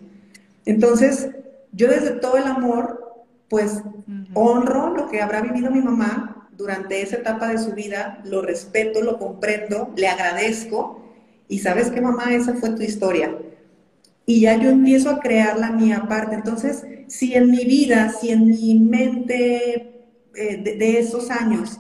[0.66, 1.30] Entonces,
[1.72, 3.82] yo desde todo el amor, pues
[4.34, 9.02] honro lo que habrá vivido mi mamá durante esa etapa de su vida, lo respeto,
[9.02, 11.03] lo comprendo, le agradezco
[11.48, 13.38] y sabes que mamá, esa fue tu historia.
[14.26, 16.36] Y ya yo empiezo a crear la mía parte.
[16.36, 19.94] Entonces, si en mi vida, si en mi mente
[20.36, 21.80] eh, de esos años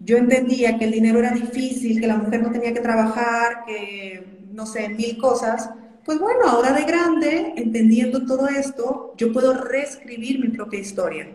[0.00, 4.24] yo entendía que el dinero era difícil, que la mujer no tenía que trabajar, que
[4.52, 5.70] no sé, mil cosas,
[6.04, 11.28] pues bueno, ahora de grande, entendiendo todo esto, yo puedo reescribir mi propia historia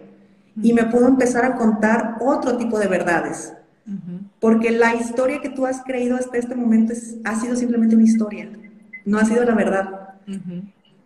[0.62, 3.54] y me puedo empezar a contar otro tipo de verdades.
[4.41, 8.49] Porque la historia que tú has creído hasta este momento ha sido simplemente una historia,
[9.06, 10.15] no ha sido la verdad.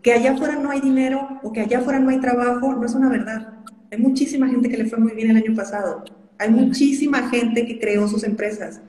[0.02, 2.96] Que allá afuera no hay dinero o que allá afuera no hay trabajo no es
[2.96, 3.54] una verdad.
[3.92, 6.04] Hay muchísima gente que le fue muy bien el año pasado
[6.38, 8.82] hay muchísima gente que creó sus empresas.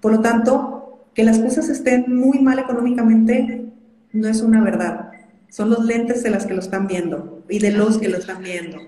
[0.00, 3.66] Por lo tanto, que las cosas estén muy mal económicamente
[4.12, 5.12] no es una verdad.
[5.48, 8.42] Son los lentes de las que lo están viendo y de los que lo están
[8.42, 8.78] viendo.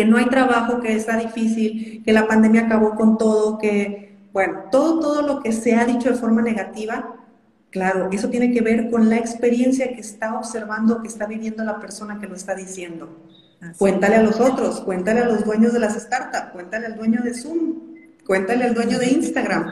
[0.00, 4.60] Que no hay trabajo, que está difícil, que la pandemia acabó con todo, que, bueno,
[4.72, 7.16] todo, todo lo que se ha dicho de forma negativa,
[7.68, 11.78] claro, eso tiene que ver con la experiencia que está observando, que está viviendo la
[11.78, 13.14] persona que lo está diciendo.
[13.76, 17.34] Cuéntale a los otros, cuéntale a los dueños de las startups, cuéntale al dueño de
[17.34, 17.74] Zoom,
[18.26, 19.66] cuéntale al dueño de Instagram,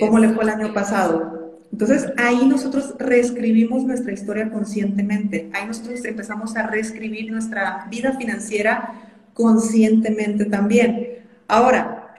[0.00, 1.58] cómo le fue el año pasado.
[1.70, 9.12] Entonces ahí nosotros reescribimos nuestra historia conscientemente, ahí nosotros empezamos a reescribir nuestra vida financiera
[9.36, 11.28] conscientemente también.
[11.46, 12.14] Ahora,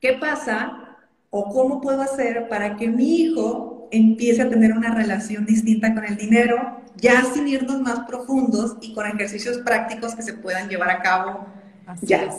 [0.00, 0.96] ¿qué pasa
[1.30, 6.04] o cómo puedo hacer para que mi hijo empiece a tener una relación distinta con
[6.04, 10.90] el dinero ya sin irnos más profundos y con ejercicios prácticos que se puedan llevar
[10.90, 11.46] a cabo
[12.00, 12.30] ya.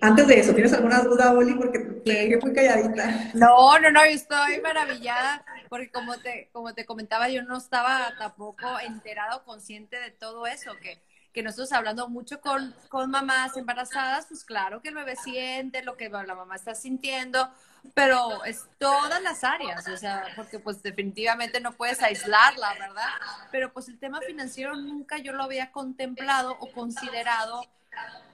[0.00, 1.52] Antes de eso, ¿tienes alguna duda, Oli?
[1.52, 3.30] Porque te dejé muy calladita.
[3.34, 8.14] No, no, no, yo estoy maravillada porque como te, como te comentaba, yo no estaba
[8.18, 14.26] tampoco enterado, consciente de todo eso, que, que nosotros hablando mucho con, con mamás embarazadas,
[14.26, 17.48] pues claro que el bebé siente lo que la mamá está sintiendo,
[17.94, 23.08] pero es todas las áreas, o sea, porque pues definitivamente no puedes aislarla, ¿verdad?
[23.50, 27.64] Pero pues el tema financiero nunca yo lo había contemplado o considerado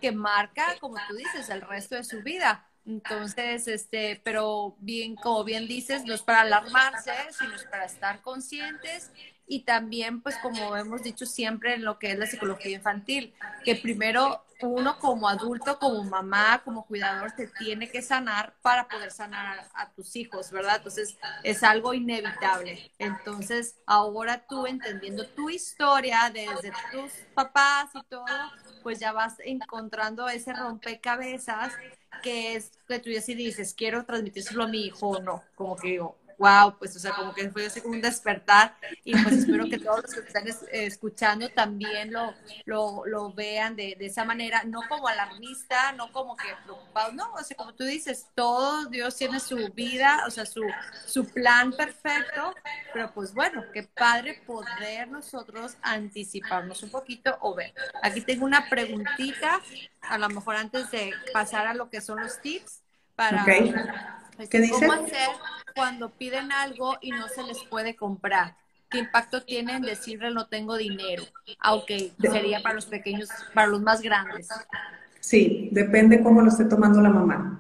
[0.01, 2.67] que marca, como tú dices, el resto de su vida.
[2.87, 8.23] Entonces, este, pero bien, como bien dices, no es para alarmarse, sino es para estar
[8.23, 9.11] conscientes
[9.47, 13.77] y también, pues como hemos dicho siempre en lo que es la psicología infantil, que
[13.77, 19.69] primero uno como adulto, como mamá, como cuidador, se tiene que sanar para poder sanar
[19.75, 20.77] a, tus hijos, ¿verdad?
[20.79, 22.91] Entonces es algo inevitable.
[22.99, 28.25] Entonces ahora tú entendiendo tu historia desde tus papás y todo,
[28.83, 31.75] pues ya vas encontrando ese rompecabezas
[32.23, 35.77] que es que tú ya sí dices, quiero transmitírselo a mi hijo o no, como
[35.77, 39.37] que digo, wow, pues, o sea, como que fue así como un despertar y pues
[39.37, 42.35] espero que todos los que están escuchando también lo,
[43.07, 47.42] lo, vean de, de, esa manera, no como alarmista, no como que preocupado, no, o
[47.42, 50.62] sea, como tú dices, todo Dios tiene su vida, o sea, su,
[51.07, 52.55] su plan perfecto,
[52.92, 57.75] pero pues bueno, qué padre poder nosotros anticiparnos un poquito o ver.
[58.03, 59.61] Aquí tengo una preguntita,
[60.03, 62.83] a lo mejor antes de pasar a lo que son los tips,
[63.17, 63.45] para...
[64.37, 64.75] Pues, ¿Qué dice?
[64.75, 65.29] ¿Cómo hacer
[65.75, 68.57] cuando piden algo y no se les puede comprar?
[68.91, 71.25] ¿Qué impacto tiene en decirle no tengo dinero?
[71.59, 74.49] Aunque sería para los pequeños, para los más grandes.
[75.21, 77.59] Sí, depende cómo lo esté tomando la mamá.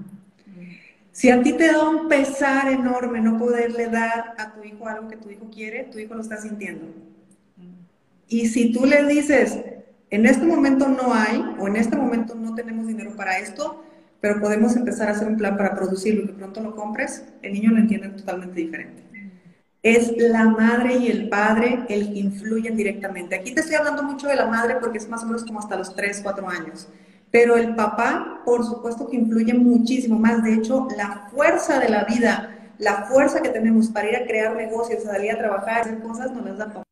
[1.10, 5.08] Si a ti te da un pesar enorme no poderle dar a tu hijo algo
[5.08, 6.86] que tu hijo quiere, tu hijo lo está sintiendo.
[8.28, 9.58] Y si tú le dices,
[10.10, 13.82] en este momento no hay, o en este momento no tenemos dinero para esto,
[14.20, 17.70] pero podemos empezar a hacer un plan para producirlo que pronto lo compres, el niño
[17.70, 19.02] lo entiende totalmente diferente.
[19.82, 23.36] Es la madre y el padre el que influyen directamente.
[23.36, 25.76] Aquí te estoy hablando mucho de la madre porque es más o menos como hasta
[25.76, 26.88] los 3, 4 años.
[27.30, 30.42] Pero el papá, por supuesto que influye muchísimo más.
[30.42, 34.56] De hecho, la fuerza de la vida, la fuerza que tenemos para ir a crear
[34.56, 36.82] negocios, a salir a trabajar, hacer cosas, nos las da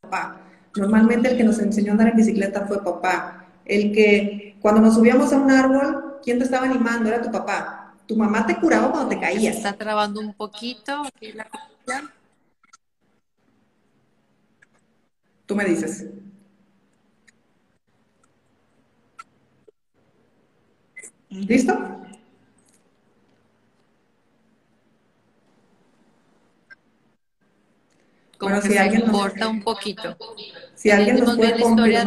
[0.00, 0.40] papá.
[0.76, 3.48] Normalmente el que nos enseñó a andar en bicicleta fue papá.
[3.64, 7.08] El que cuando nos subíamos a un árbol, ¿quién te estaba animando?
[7.08, 7.94] Era tu papá.
[8.06, 9.56] Tu mamá te curaba cuando te caías.
[9.56, 11.02] está trabando un poquito.
[15.46, 16.06] Tú me dices.
[21.30, 21.74] ¿Listo?
[28.38, 30.16] Como bueno, si alguien importa un poquito.
[30.78, 32.04] Si alguien nos puede la historia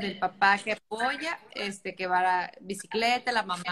[0.00, 3.64] del papá que apoya, este, que va a la bicicleta, la mamá.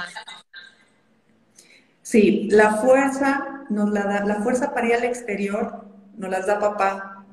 [2.03, 5.85] Sí, la fuerza nos la da, la fuerza para ir al exterior
[6.17, 7.25] nos las da papá.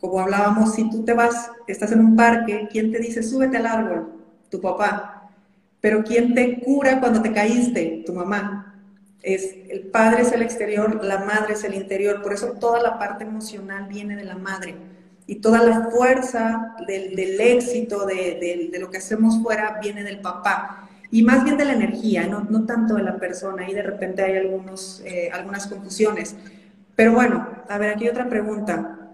[0.00, 3.66] Como hablábamos, si tú te vas, estás en un parque, ¿quién te dice súbete al
[3.66, 4.20] árbol?
[4.50, 5.30] Tu papá.
[5.80, 8.02] Pero ¿quién te cura cuando te caíste?
[8.04, 8.82] Tu mamá.
[9.22, 12.98] Es, el padre es el exterior, la madre es el interior, por eso toda la
[12.98, 14.97] parte emocional viene de la madre
[15.28, 20.88] y toda la fuerza del, éxito, de, lo que hacemos fuera, viene del papá.
[21.10, 23.68] Y más bien de la energía, no, no tanto de la persona.
[23.68, 26.34] Y de repente hay algunos, eh, algunas confusiones.
[26.96, 29.10] Pero bueno, a ver, aquí otra pregunta.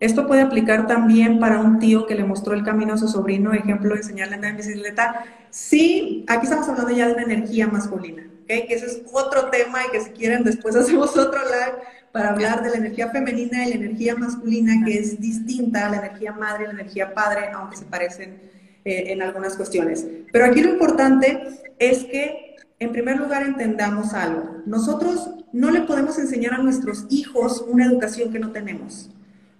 [0.00, 3.52] Esto puede aplicar también para un tío que le mostró el camino a su sobrino,
[3.52, 5.22] ejemplo, enseñarle a andar en bicicleta.
[5.50, 8.66] Sí, aquí estamos hablando ya de una energía masculina, ¿okay?
[8.66, 11.78] que ese es otro tema y que si quieren después hacemos otro live
[12.16, 15.98] para hablar de la energía femenina y la energía masculina, que es distinta a la
[15.98, 18.40] energía madre y la energía padre, aunque se parecen
[18.86, 20.06] eh, en algunas cuestiones.
[20.32, 21.42] Pero aquí lo importante
[21.78, 24.62] es que, en primer lugar, entendamos algo.
[24.64, 29.10] Nosotros no le podemos enseñar a nuestros hijos una educación que no tenemos.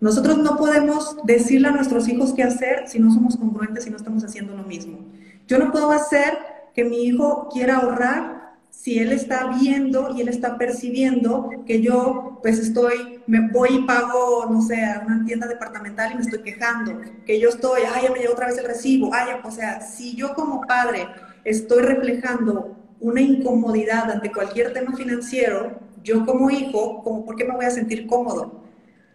[0.01, 3.99] Nosotros no podemos decirle a nuestros hijos qué hacer si no somos congruentes y no
[3.99, 5.01] estamos haciendo lo mismo.
[5.47, 6.39] Yo no puedo hacer
[6.75, 8.46] que mi hijo quiera ahorrar
[8.77, 13.83] si él está viendo y él está percibiendo que yo pues estoy, me voy y
[13.85, 18.05] pago, no sé, a una tienda departamental y me estoy quejando, que yo estoy, ay,
[18.05, 21.09] ya me llegó otra vez el recibo, ay, o sea, si yo como padre
[21.45, 27.57] estoy reflejando una incomodidad ante cualquier tema financiero, yo como hijo, como, ¿por qué me
[27.57, 28.63] voy a sentir cómodo?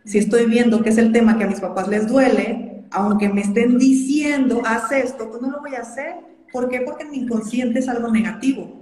[0.06, 3.41] Si estoy viendo que es el tema que a mis papás les duele, aunque me
[3.41, 6.15] estén diciendo, haz esto, pues no lo voy a hacer.
[6.52, 6.82] ¿Por qué?
[6.82, 8.80] Porque en mi inconsciente es algo negativo.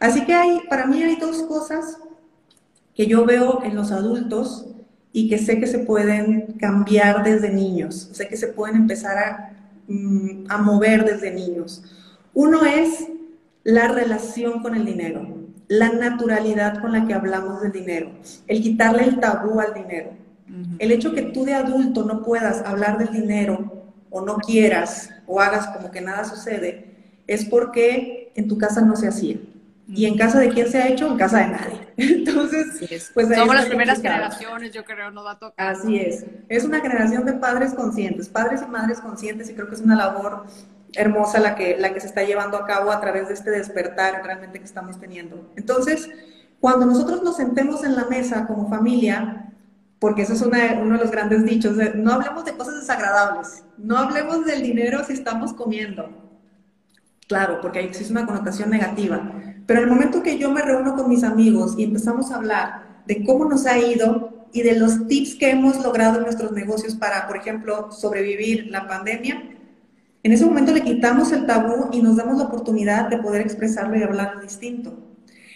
[0.00, 1.98] Así que hay, para mí hay dos cosas
[2.94, 4.66] que yo veo en los adultos
[5.12, 9.52] y que sé que se pueden cambiar desde niños, sé que se pueden empezar a,
[9.86, 11.84] mm, a mover desde niños.
[12.32, 13.08] Uno es
[13.62, 15.26] la relación con el dinero,
[15.68, 18.10] la naturalidad con la que hablamos del dinero,
[18.46, 20.10] el quitarle el tabú al dinero.
[20.80, 25.40] El hecho que tú de adulto no puedas hablar del dinero o no quieras o
[25.40, 26.96] hagas como que nada sucede,
[27.28, 29.36] es porque en tu casa no se hacía.
[29.92, 31.08] ¿Y en casa de quién se ha hecho?
[31.08, 31.80] En casa de nadie.
[31.96, 35.74] Entonces, pues somos las primeras generaciones, yo creo, nos va a tocar.
[35.74, 36.24] Así es.
[36.48, 39.96] Es una generación de padres conscientes, padres y madres conscientes, y creo que es una
[39.96, 40.44] labor
[40.94, 44.22] hermosa la que, la que se está llevando a cabo a través de este despertar
[44.24, 45.50] realmente que estamos teniendo.
[45.56, 46.08] Entonces,
[46.60, 49.52] cuando nosotros nos sentemos en la mesa como familia,
[49.98, 54.44] porque eso es uno de los grandes dichos, no hablemos de cosas desagradables, no hablemos
[54.44, 56.08] del dinero si estamos comiendo.
[57.28, 59.22] Claro, porque ahí existe una connotación negativa.
[59.66, 63.02] Pero en el momento que yo me reúno con mis amigos y empezamos a hablar
[63.06, 66.94] de cómo nos ha ido y de los tips que hemos logrado en nuestros negocios
[66.94, 69.42] para, por ejemplo, sobrevivir la pandemia,
[70.22, 73.96] en ese momento le quitamos el tabú y nos damos la oportunidad de poder expresarlo
[73.96, 74.92] y hablarlo distinto.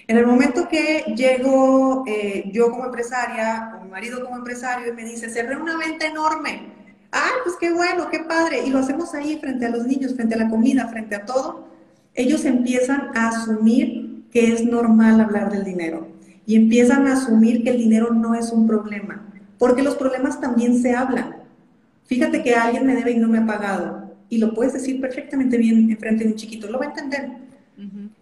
[0.07, 4.93] En el momento que llego eh, yo como empresaria, o mi marido como empresario, y
[4.93, 6.73] me dice, cerré una venta enorme.
[7.11, 8.67] ¡Ay, pues qué bueno, qué padre!
[8.67, 11.69] Y lo hacemos ahí frente a los niños, frente a la comida, frente a todo.
[12.15, 16.09] Ellos empiezan a asumir que es normal hablar del dinero
[16.47, 19.27] y empiezan a asumir que el dinero no es un problema,
[19.59, 21.37] porque los problemas también se hablan.
[22.05, 25.57] Fíjate que alguien me debe y no me ha pagado y lo puedes decir perfectamente
[25.57, 27.45] bien en frente de un chiquito, lo va a entender.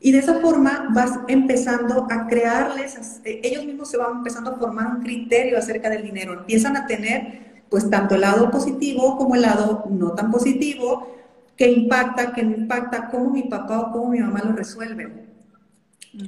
[0.01, 4.57] Y de esa forma vas empezando a crearles, eh, ellos mismos se van empezando a
[4.57, 9.34] formar un criterio acerca del dinero, empiezan a tener pues tanto el lado positivo como
[9.34, 11.07] el lado no tan positivo,
[11.62, 15.28] que impacta, que no impacta, cómo mi papá o cómo mi mamá lo resuelven.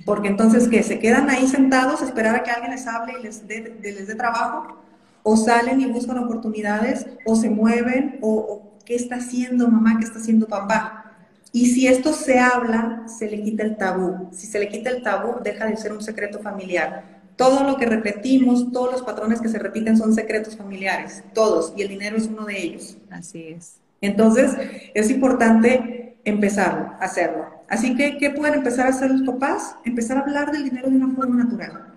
[0.06, 3.22] Porque entonces, que ¿Se quedan ahí sentados a esperar a que alguien les hable y
[3.24, 4.78] les dé, les dé trabajo?
[5.24, 7.08] ¿O salen y buscan oportunidades?
[7.26, 8.20] ¿O se mueven?
[8.22, 9.96] ¿O, qué está haciendo mamá?
[9.98, 11.16] ¿Qué está haciendo papá?
[11.50, 14.28] Y si esto se habla, se le quita el tabú.
[14.30, 17.22] Si se le quita el tabú, deja de ser un secreto familiar.
[17.34, 21.82] Todo lo que repetimos, todos los patrones que se repiten son secretos familiares, todos, y
[21.82, 22.96] el dinero es uno de ellos.
[23.10, 23.83] Así es.
[24.04, 24.56] Entonces,
[24.94, 27.46] es importante empezarlo, hacerlo.
[27.68, 29.76] Así que, ¿qué pueden empezar a hacer los papás?
[29.84, 31.94] Empezar a hablar del dinero de una forma natural.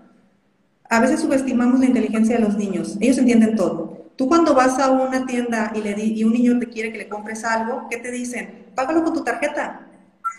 [0.90, 2.98] A veces subestimamos la inteligencia de los niños.
[3.02, 4.12] Ellos entienden todo.
[4.16, 7.10] Tú cuando vas a una tienda y, le y un niño te quiere que le
[7.10, 8.68] compres algo, ¿qué te dicen?
[8.74, 9.88] Págalo con tu tarjeta.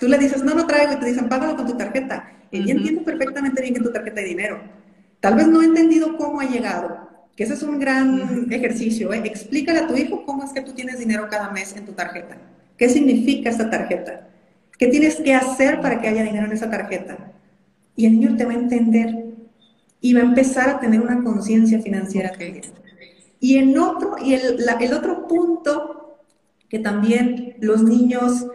[0.01, 2.33] Tú le dices, no, no traigo, y te dicen, págalo con tu tarjeta.
[2.51, 4.61] Él entiende perfectamente bien que tu tarjeta de dinero.
[5.21, 7.08] Tal vez no ha entendido cómo ha llegado,
[7.39, 9.12] que ese es un gran ejercicio.
[9.12, 9.22] ¿eh?
[9.24, 12.36] Explícale a tu hijo cómo es que tú tienes dinero cada mes en tu tarjeta.
[12.76, 14.28] ¿Qué significa esta tarjeta?
[14.76, 17.30] ¿Qué tienes que hacer para que haya dinero en esa tarjeta?
[17.95, 19.24] Y el niño te va a entender
[20.01, 22.32] y va a empezar a tener una conciencia financiera.
[23.39, 26.18] Y, en otro, y el, el, otro punto
[26.68, 28.49] que también los niños,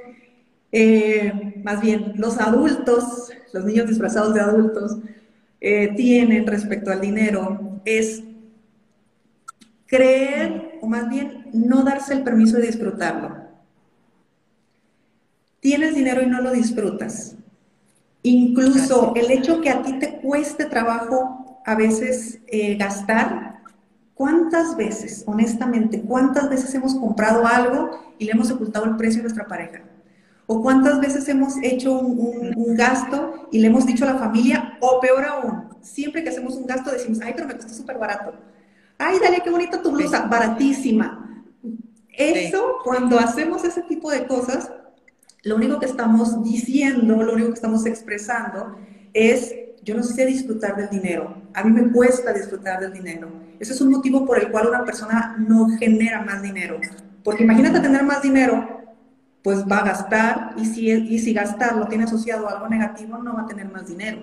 [0.73, 4.97] eh, más bien los adultos, los niños disfrazados de adultos,
[5.61, 8.23] eh, tienen respecto al dinero es
[9.95, 13.43] creer, o más bien no darse el permiso de disfrutarlo
[15.63, 17.37] tienes dinero y no lo disfrutas.
[18.21, 23.61] Incluso el hecho que a ti te cueste trabajo a veces eh, gastar,
[24.13, 29.23] ¿cuántas veces, honestamente, cuántas veces hemos comprado algo y le hemos ocultado el precio a
[29.23, 29.81] nuestra pareja?
[30.47, 34.99] ¿O cuántas veces hemos hecho un, gasto y le hemos dicho a la familia, o
[34.99, 38.33] peor aún, siempre que hacemos un gasto decimos, ay, pero me costó súper barato.
[38.97, 41.43] Ay, dale, qué bonita tu blusa, baratísima.
[42.15, 44.71] Eso, cuando hacemos ese tipo de cosas,
[45.43, 48.77] lo único que estamos diciendo, lo único que estamos expresando
[49.13, 53.29] es, yo no sé disfrutar del dinero, a mí me cuesta disfrutar del dinero.
[53.59, 56.79] Ese es un motivo por el cual una persona no genera más dinero.
[57.23, 58.81] Porque imagínate tener más dinero,
[59.43, 63.17] pues va a gastar y si, y si gastar lo tiene asociado a algo negativo,
[63.17, 64.19] no va a tener más dinero.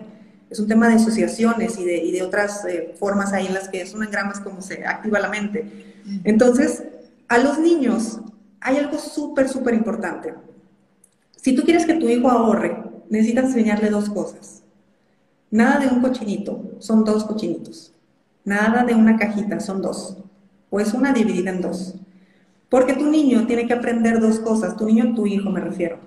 [0.50, 3.68] Es un tema de asociaciones y de, y de otras eh, formas ahí en las
[3.68, 5.94] que son engramas como se activa la mente.
[6.24, 6.82] Entonces,
[7.28, 8.20] a los niños
[8.60, 10.34] hay algo súper, súper importante.
[11.36, 12.76] Si tú quieres que tu hijo ahorre,
[13.08, 14.62] necesitas enseñarle dos cosas.
[15.50, 17.92] Nada de un cochinito, son dos cochinitos.
[18.44, 20.16] Nada de una cajita, son dos.
[20.68, 21.94] O es una dividida en dos.
[22.68, 25.98] Porque tu niño tiene que aprender dos cosas, tu niño, tu hijo me refiero.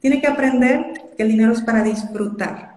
[0.00, 2.71] Tiene que aprender que el dinero es para disfrutar.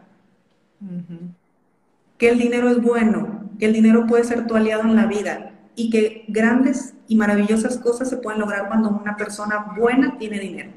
[2.18, 5.52] Que el dinero es bueno, que el dinero puede ser tu aliado en la vida
[5.76, 10.72] y que grandes y maravillosas cosas se pueden lograr cuando una persona buena tiene dinero.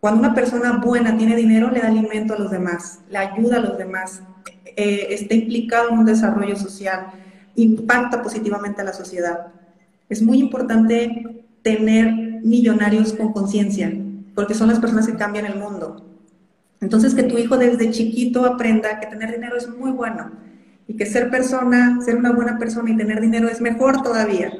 [0.00, 3.60] Cuando una persona buena tiene dinero, le da alimento a los demás, le ayuda a
[3.60, 4.22] los demás,
[4.64, 7.12] eh, está implicado en un desarrollo social,
[7.54, 9.52] impacta positivamente a la sociedad.
[10.08, 12.12] Es muy importante tener
[12.42, 13.92] millonarios con conciencia,
[14.34, 16.04] porque son las personas que cambian el mundo.
[16.82, 20.32] Entonces, que tu hijo desde chiquito aprenda que tener dinero es muy bueno
[20.88, 24.52] y que ser persona, ser una buena persona y tener dinero es mejor todavía.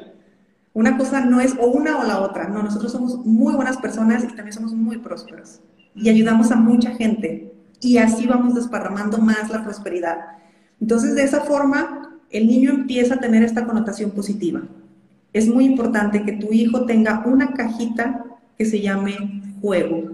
[0.73, 4.23] Una cosa no es o una o la otra, no, nosotros somos muy buenas personas
[4.23, 5.59] y también somos muy prósperos
[5.93, 10.17] y ayudamos a mucha gente y así vamos desparramando más la prosperidad.
[10.79, 14.61] Entonces, de esa forma, el niño empieza a tener esta connotación positiva.
[15.33, 18.23] Es muy importante que tu hijo tenga una cajita
[18.57, 20.12] que se llame juego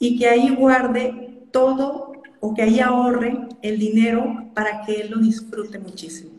[0.00, 5.18] y que ahí guarde todo o que ahí ahorre el dinero para que él lo
[5.18, 6.30] disfrute muchísimo.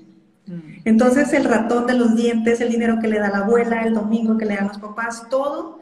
[0.48, 0.82] Mm.
[0.84, 4.38] Entonces el ratón de los dientes, el dinero que le da la abuela, el domingo
[4.38, 5.80] que le dan los papás, todo,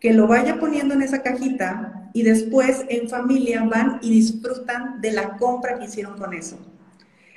[0.00, 5.12] que lo vaya poniendo en esa cajita y después en familia van y disfrutan de
[5.12, 6.58] la compra que hicieron con eso.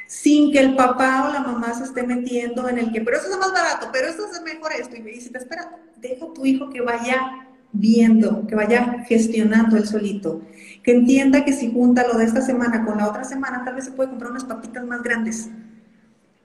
[0.07, 3.29] Sin que el papá o la mamá se esté metiendo en el que, pero eso
[3.29, 4.95] es más barato, pero eso es mejor esto.
[4.95, 9.85] Y me dice, espera, deja a tu hijo que vaya viendo, que vaya gestionando él
[9.85, 10.41] solito,
[10.83, 13.85] que entienda que si junta lo de esta semana con la otra semana, tal vez
[13.85, 15.49] se puede comprar unas papitas más grandes.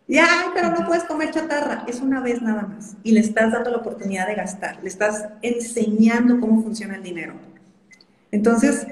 [0.08, 1.84] Ya, pero no puedes comer chatarra.
[1.86, 2.96] Es una vez nada más.
[3.02, 4.78] Y le estás dando la oportunidad de gastar.
[4.82, 7.34] Le estás enseñando cómo funciona el dinero.
[8.30, 8.86] Entonces,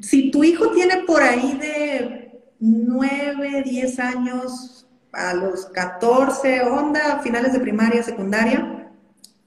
[0.00, 7.52] si tu hijo tiene por ahí de 9, 10 años, a los 14, onda, finales
[7.52, 8.77] de primaria, secundaria,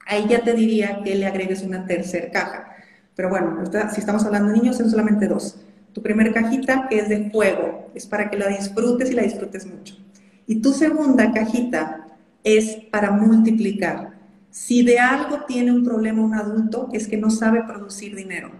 [0.06, 2.76] ahí ya te diría que le agregues una tercera caja.
[3.14, 5.56] Pero bueno, si estamos hablando de niños, son solamente dos.
[5.92, 9.96] Tu primera cajita, es de juego, es para que la disfrutes y la disfrutes mucho.
[10.46, 12.06] Y tu segunda cajita
[12.42, 14.12] es para multiplicar.
[14.50, 18.50] Si de algo tiene un problema un adulto, es que no sabe producir dinero.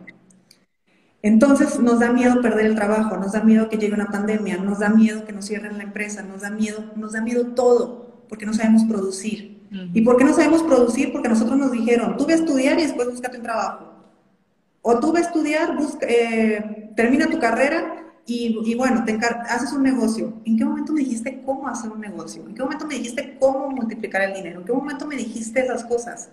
[1.22, 4.80] Entonces nos da miedo perder el trabajo, nos da miedo que llegue una pandemia, nos
[4.80, 8.44] da miedo que nos cierren la empresa, nos da miedo, nos da miedo todo, porque
[8.44, 9.51] no sabemos producir.
[9.94, 11.12] ¿Y por qué no sabemos producir?
[11.12, 13.92] Porque nosotros nos dijeron, tú ve a estudiar y después búscate un trabajo.
[14.82, 19.18] O tú ve a estudiar, eh, termina tu carrera y, bueno, te
[19.48, 20.34] haces un negocio.
[20.44, 22.44] ¿En qué momento me dijiste cómo hacer un negocio?
[22.46, 24.60] ¿En qué momento me dijiste cómo multiplicar el dinero?
[24.60, 26.28] ¿En qué momento me dijiste esas cosas?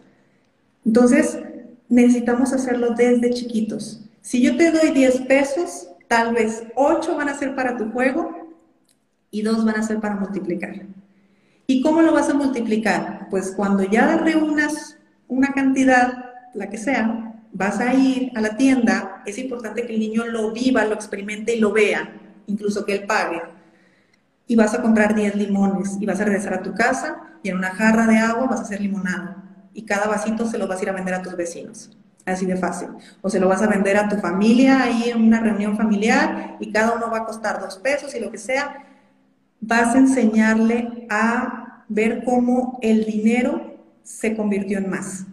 [0.85, 1.39] Entonces,
[1.87, 4.01] necesitamos hacerlo desde chiquitos.
[4.21, 8.53] Si yo te doy 10 pesos, tal vez 8 van a ser para tu juego
[9.31, 10.85] y 2 van a ser para multiplicar.
[11.70, 13.28] ¿Y cómo lo vas a multiplicar?
[13.30, 14.97] Pues cuando ya reúnas
[15.28, 19.99] una cantidad, la que sea, vas a ir a la tienda, es importante que el
[19.99, 22.11] niño lo viva, lo experimente y lo vea,
[22.47, 23.43] incluso que él pague.
[24.47, 27.57] Y vas a comprar 10 limones y vas a regresar a tu casa y en
[27.57, 29.70] una jarra de agua vas a hacer limonada.
[29.72, 31.95] Y cada vasito se lo vas a ir a vender a tus vecinos.
[32.26, 32.89] Así de fácil.
[33.22, 36.72] O se lo vas a vender a tu familia ahí en una reunión familiar y
[36.72, 38.88] cada uno va a costar dos pesos y lo que sea
[39.70, 45.26] vas a enseñarle a ver cómo el dinero se convirtió en más.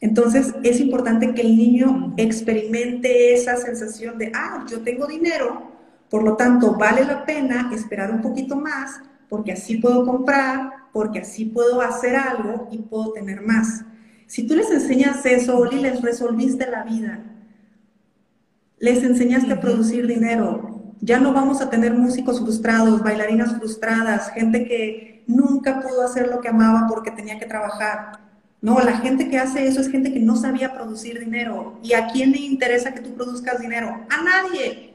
[0.00, 5.70] Entonces es importante que el niño experimente esa sensación de, ah, yo tengo dinero,
[6.08, 11.18] por lo tanto vale la pena esperar un poquito más porque así puedo comprar, porque
[11.18, 13.84] así puedo hacer algo y puedo tener más.
[14.28, 17.18] Si tú les enseñas eso, Oli, les resolviste la vida.
[18.78, 20.73] Les enseñaste a producir dinero,
[21.04, 26.40] ya no vamos a tener músicos frustrados, bailarinas frustradas, gente que nunca pudo hacer lo
[26.40, 28.20] que amaba porque tenía que trabajar.
[28.62, 31.78] No, la gente que hace eso es gente que no sabía producir dinero.
[31.82, 34.06] ¿Y a quién le interesa que tú produzcas dinero?
[34.08, 34.94] A nadie.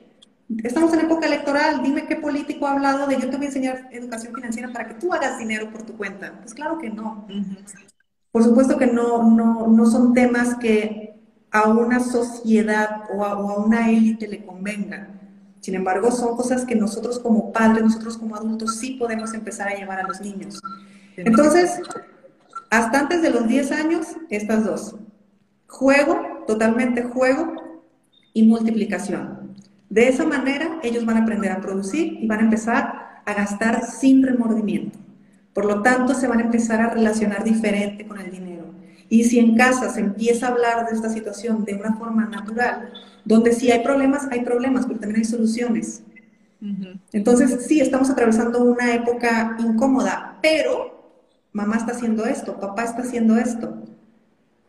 [0.64, 1.84] Estamos en época electoral.
[1.84, 4.96] Dime qué político ha hablado de yo te voy a enseñar educación financiera para que
[4.96, 6.40] tú hagas dinero por tu cuenta.
[6.42, 7.28] Pues claro que no.
[8.32, 11.14] Por supuesto que no, no, no son temas que
[11.52, 15.19] a una sociedad o a, o a una élite le convengan.
[15.70, 19.76] Sin embargo, son cosas que nosotros como padres, nosotros como adultos sí podemos empezar a
[19.76, 20.60] llevar a los niños.
[21.16, 21.80] Entonces,
[22.72, 24.96] hasta antes de los 10 años, estas dos.
[25.68, 27.54] Juego, totalmente juego
[28.34, 29.54] y multiplicación.
[29.92, 33.86] De esa manera, ellos van a aprender a producir y van a empezar a gastar
[33.86, 34.98] sin remordimiento.
[35.54, 38.66] Por lo tanto, se van a empezar a relacionar diferente con el dinero.
[39.08, 42.92] Y si en casa se empieza a hablar de esta situación de una forma natural,
[43.26, 46.04] donde si hay problemas, hay problemas, pero también hay soluciones.
[47.14, 51.14] Entonces, sí, estamos atravesando una época incómoda, pero
[51.54, 53.82] mamá está haciendo esto, papá está haciendo esto.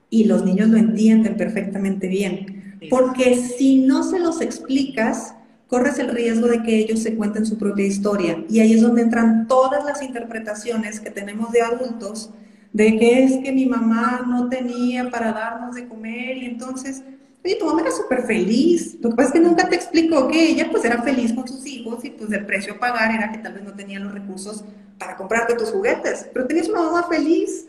[0.08, 2.78] Y los niños lo entienden perfectamente bien.
[2.88, 5.34] Porque si no se los explicas,
[5.66, 8.44] corres el riesgo de que ellos se cuenten su propia historia.
[8.48, 12.30] Y ahí es donde entran todas las interpretaciones que tenemos de adultos
[12.72, 17.02] de que es que mi mamá no tenía para darnos de comer y entonces
[17.44, 18.98] Oye, tu mamá era súper feliz.
[19.00, 21.64] Lo que pasa es que nunca te explicó que ella pues era feliz con sus
[21.66, 24.64] hijos y pues el precio a pagar era que tal vez no tenía los recursos
[24.98, 27.66] para comprarte tus juguetes, pero tenías una mamá feliz.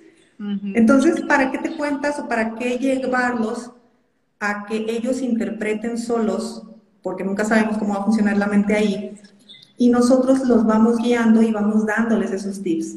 [0.74, 3.72] Entonces, ¿para qué te cuentas o para qué llevarlos
[4.40, 6.64] a que ellos interpreten solos?
[7.04, 9.20] Porque nunca sabemos cómo va a funcionar la mente ahí.
[9.78, 12.96] Y nosotros los vamos guiando y vamos dándoles esos tips.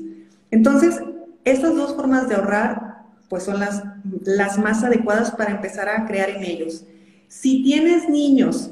[0.51, 1.03] Entonces,
[1.45, 2.94] estas dos formas de ahorrar
[3.29, 3.83] pues son las,
[4.25, 6.85] las más adecuadas para empezar a crear en ellos.
[7.29, 8.71] Si tienes niños,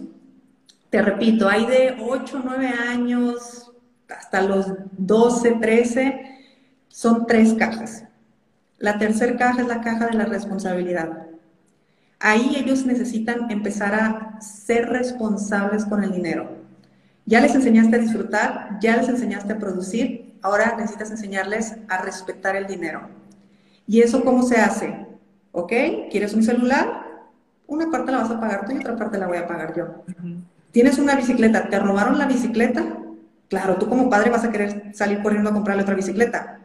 [0.91, 3.73] te repito, hay de 8, 9 años
[4.09, 4.67] hasta los
[4.99, 6.39] 12, 13,
[6.89, 8.05] son tres cajas.
[8.79, 11.27] La tercera caja es la caja de la responsabilidad.
[12.21, 16.57] ahí ellos necesitan empezar a ser responsables con el dinero.
[17.25, 22.55] Ya les enseñaste a disfrutar, ya les enseñaste a producir, ahora necesitas enseñarles a respetar
[22.55, 23.09] el dinero.
[23.93, 25.07] ¿Y eso cómo se hace?
[25.51, 25.71] ¿Ok?
[26.11, 27.29] ¿Quieres un celular?
[27.67, 30.03] Una parte la vas a pagar tú y otra parte la voy a pagar yo.
[30.71, 31.69] ¿Tienes una bicicleta?
[31.69, 32.83] ¿Te robaron la bicicleta?
[33.51, 36.59] Claro, tú como padre vas a querer salir corriendo a comprarle otra bicicleta.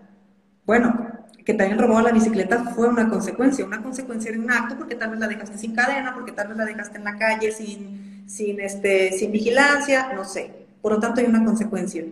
[0.66, 1.06] Bueno,
[1.44, 4.96] que te hayan robado la bicicleta fue una consecuencia, una consecuencia de un acto porque
[4.96, 8.24] tal vez la dejaste sin cadena, porque tal vez la dejaste en la calle sin,
[8.26, 10.66] sin, este, sin vigilancia, no sé.
[10.82, 12.06] Por lo tanto hay una consecuencia.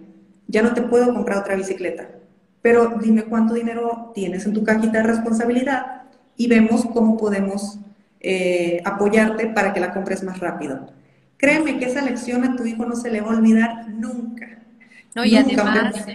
[0.50, 2.06] Ya no te puedo comprar otra bicicleta.
[2.66, 6.06] Pero dime cuánto dinero tienes en tu cajita de responsabilidad
[6.36, 7.78] y vemos cómo podemos
[8.20, 10.92] eh, apoyarte para que la compres más rápido.
[11.38, 14.64] Créeme que esa lección a tu hijo no se le va a olvidar nunca.
[15.14, 16.08] No, y además,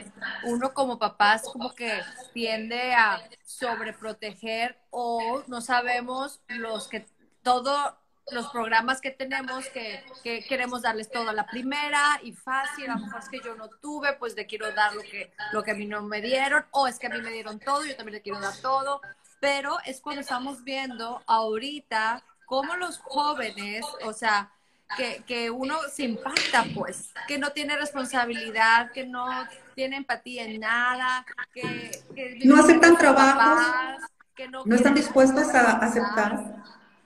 [0.45, 1.93] uno como papás como que
[2.35, 7.07] tiende a sobreproteger o no sabemos los que
[7.45, 7.95] todos
[8.33, 12.95] los programas que tenemos que, que, queremos darles todo a la primera y fácil, a
[12.95, 15.73] lo mejor es que yo no tuve, pues le quiero dar lo que, lo que
[15.73, 18.15] a mí no me dieron, o es que a mí me dieron todo, yo también
[18.15, 19.01] le quiero dar todo,
[19.41, 24.51] pero es cuando estamos viendo ahorita cómo los jóvenes, o sea,
[24.97, 29.27] que, que uno se impacta, pues, que no tiene responsabilidad, que no
[29.75, 31.25] tiene empatía en nada,
[31.55, 32.03] que,
[32.45, 34.05] no aceptan trabajos,
[34.35, 36.65] que no, están dispuestos a aceptar.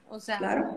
[0.09, 0.77] O sea, claro.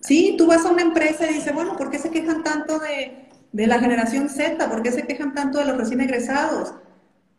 [0.00, 3.28] Sí, tú vas a una empresa y dices, bueno, ¿por qué se quejan tanto de,
[3.52, 4.68] de la generación Z?
[4.68, 6.74] ¿Por qué se quejan tanto de los recién egresados?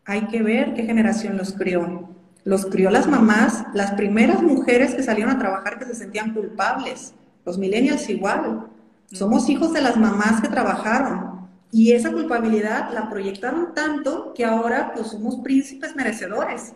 [0.05, 2.09] Hay que ver qué generación los crió.
[2.43, 7.13] Los crió las mamás, las primeras mujeres que salieron a trabajar que se sentían culpables.
[7.45, 8.67] Los millennials igual.
[9.11, 11.49] Somos hijos de las mamás que trabajaron.
[11.71, 16.73] Y esa culpabilidad la proyectaron tanto que ahora pues somos príncipes merecedores.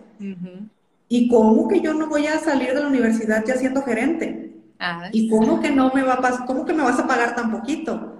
[1.09, 4.44] ¿Y cómo que yo no voy a salir de la universidad ya siendo gerente?
[5.11, 8.15] ¿Y cómo que no me va a cómo que me vas a pagar tan poquito?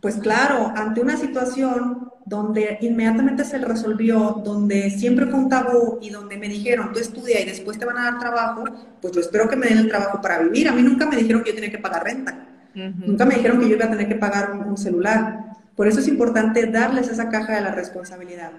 [0.00, 6.10] Pues claro, ante una situación donde inmediatamente se resolvió, donde siempre fue un tabú y
[6.10, 8.64] donde me dijeron, tú estudia y después te van a dar trabajo,
[9.00, 10.68] pues yo espero que me den el trabajo para vivir.
[10.68, 12.48] A mí nunca me dijeron que yo tenía que pagar renta.
[12.74, 15.52] Nunca me dijeron que yo iba a tener que pagar un, celular.
[15.76, 18.50] Por eso es importante darles esa caja de la responsabilidad.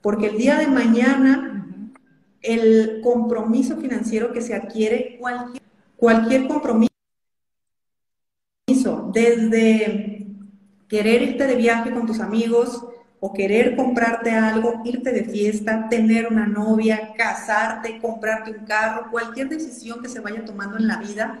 [0.00, 1.66] Porque el día de mañana,
[2.42, 5.59] el compromiso financiero que se adquiere, cualquier,
[6.00, 6.88] cualquier compromiso,
[9.12, 10.26] desde
[10.88, 12.84] querer irte de viaje con tus amigos
[13.20, 19.50] o querer comprarte algo, irte de fiesta, tener una novia, casarte, comprarte un carro, cualquier
[19.50, 21.38] decisión que se vaya tomando en la vida,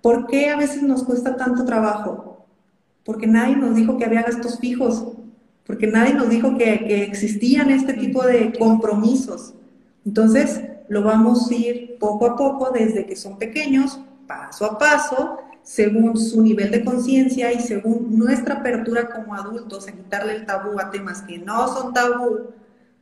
[0.00, 2.46] ¿por qué a veces nos cuesta tanto trabajo?
[3.04, 5.04] Porque nadie nos dijo que había gastos fijos,
[5.66, 9.54] porque nadie nos dijo que, que existían este tipo de compromisos.
[10.06, 10.60] Entonces,
[10.90, 16.18] lo vamos a ir poco a poco desde que son pequeños, paso a paso, según
[16.18, 20.90] su nivel de conciencia y según nuestra apertura como adultos en quitarle el tabú a
[20.90, 22.50] temas que no son tabú,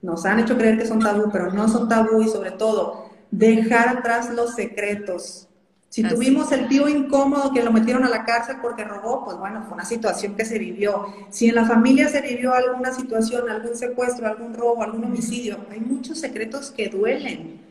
[0.03, 3.89] nos han hecho creer que son tabú, pero no son tabú y sobre todo dejar
[3.89, 5.49] atrás los secretos.
[5.89, 9.62] Si tuvimos el tío incómodo que lo metieron a la cárcel porque robó, pues bueno,
[9.62, 11.07] fue una situación que se vivió.
[11.30, 15.80] Si en la familia se vivió alguna situación, algún secuestro, algún robo, algún homicidio, hay
[15.80, 17.67] muchos secretos que duelen,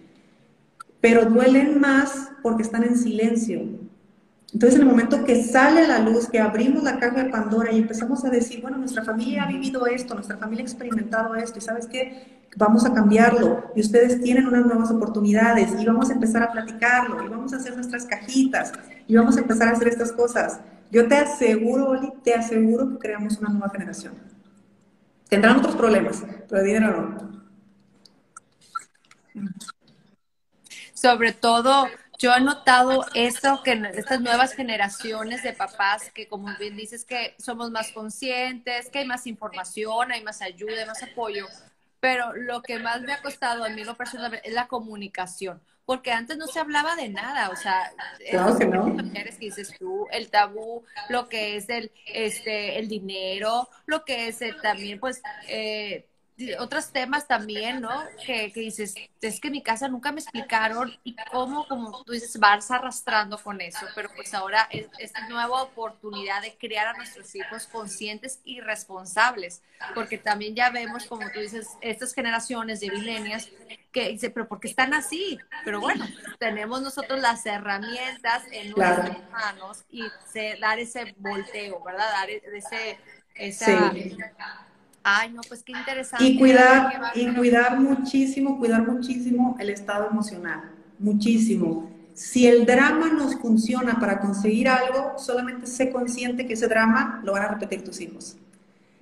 [1.02, 3.62] pero duelen más porque están en silencio
[4.54, 7.72] entonces, en el momento que sale a la luz, que abrimos la caja de Pandora
[7.72, 11.60] y empezamos a decir, bueno, nuestra familia ha vivido esto, nuestra familia ha experimentado esto,
[11.60, 16.14] y sabes qué, vamos a cambiarlo, y ustedes tienen unas nuevas oportunidades, y vamos a
[16.14, 18.72] empezar a platicarlo, y vamos a hacer nuestras cajitas,
[19.06, 20.62] y vamos a empezar a hacer estas cosas.
[20.92, 24.14] Yo te aseguro, Oli, te aseguro que creamos una nueva generación.
[25.28, 27.18] Tendrán otros problemas, pero dinero
[29.36, 29.58] no.
[30.98, 31.88] Sobre todo
[32.18, 37.36] yo he notado esto, que estas nuevas generaciones de papás, que como bien dices, que
[37.38, 41.46] somos más conscientes, que hay más información, hay más ayuda, hay más apoyo,
[42.00, 46.12] pero lo que más me ha costado a mí lo personal es la comunicación, porque
[46.12, 47.92] antes no se hablaba de nada, o sea,
[48.32, 48.96] claro que no.
[49.14, 54.40] que dices tú, el tabú, lo que es el, este, el dinero, lo que es
[54.64, 56.08] también, pues, eh,
[56.60, 57.90] otros temas también, ¿no?
[58.26, 62.12] Que, que, dices, es que en mi casa nunca me explicaron y cómo, como tú
[62.12, 66.94] dices, vas arrastrando con eso, pero pues ahora es esta nueva oportunidad de crear a
[66.94, 69.64] nuestros hijos conscientes y responsables,
[69.96, 73.50] porque también ya vemos, como tú dices, estas generaciones de milenias
[73.92, 75.40] que dicen, pero ¿por qué están así?
[75.66, 76.06] Pero bueno,
[76.38, 80.04] tenemos nosotros las herramientas en nuestras manos y
[80.62, 82.12] dar ese volteo, ¿verdad?
[82.12, 83.00] Dar ese...
[83.40, 83.94] Esa,
[85.10, 86.26] Ay, no, pues qué interesante.
[86.26, 91.90] Y cuidar, y cuidar muchísimo, cuidar muchísimo el estado emocional, muchísimo.
[92.14, 97.32] Si el drama nos funciona para conseguir algo, solamente sé consciente que ese drama lo
[97.32, 98.36] van a repetir tus hijos.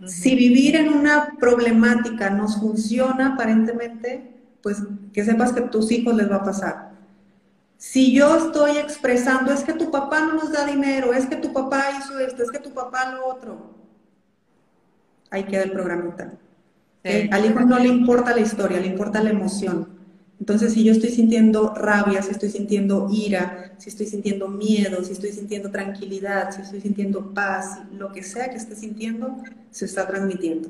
[0.06, 4.32] Si vivir en una problemática nos funciona aparentemente,
[4.62, 6.92] pues que sepas que a tus hijos les va a pasar.
[7.78, 11.52] Si yo estoy expresando, es que tu papá no nos da dinero, es que tu
[11.52, 13.75] papá hizo esto, es que tu papá lo otro,
[15.30, 16.34] ahí queda el programita.
[17.32, 19.96] Al hijo no le importa la historia, le importa la emoción.
[20.40, 25.14] Entonces, si yo estoy sintiendo rabia, si estoy sintiendo ira, si estoy sintiendo miedo, si
[25.14, 29.38] estoy sintiendo tranquilidad, si estoy sintiendo paz, lo que sea que esté sintiendo,
[29.72, 30.70] se está transmitiendo.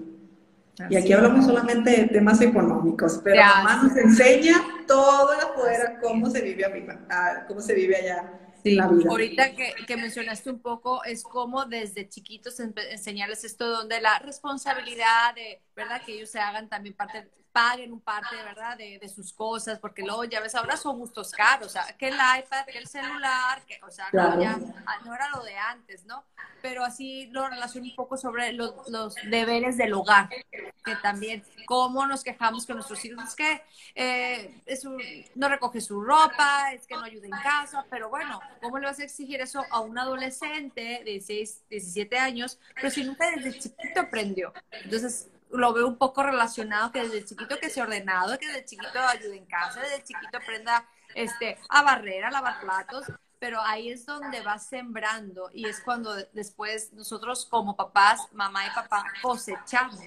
[0.89, 6.41] y aquí hablamos solamente de temas económicos, pero mamá nos enseña todo afuera, cómo se
[6.41, 6.99] vive arriba,
[7.47, 8.44] cómo se vive allá.
[8.65, 9.09] Sí, la vida.
[9.11, 15.35] ahorita que, que, mencionaste un poco, es como desde chiquitos enseñarles esto donde la responsabilidad
[15.35, 16.01] de, ¿verdad?
[16.03, 20.01] Que ellos se hagan también parte paguen un parte, ¿verdad?, de, de, sus cosas, porque
[20.01, 23.63] luego, ya ves, ahora son gustos caros, o sea, que el iPad, que el celular,
[23.65, 26.25] que, o sea, no, ya, ah, no era lo de antes, ¿no?
[26.61, 32.05] Pero así lo relaciono un poco sobre los, los deberes del hogar, que también, cómo
[32.05, 33.63] nos quejamos con nuestros hijos, es que
[33.95, 35.01] eh, es un,
[35.35, 38.99] no recoge su ropa, es que no ayuda en casa, pero bueno, ¿cómo le vas
[38.99, 44.01] a exigir eso a un adolescente de 16, 17 años, pero si nunca desde chiquito
[44.01, 44.51] aprendió?
[44.71, 48.99] Entonces, lo veo un poco relacionado que desde chiquito que sea ordenado, que desde chiquito
[48.99, 53.05] ayude en casa, desde chiquito aprenda este, a barrer, a lavar platos,
[53.39, 58.69] pero ahí es donde va sembrando y es cuando después nosotros como papás, mamá y
[58.71, 59.99] papá, cosechamos.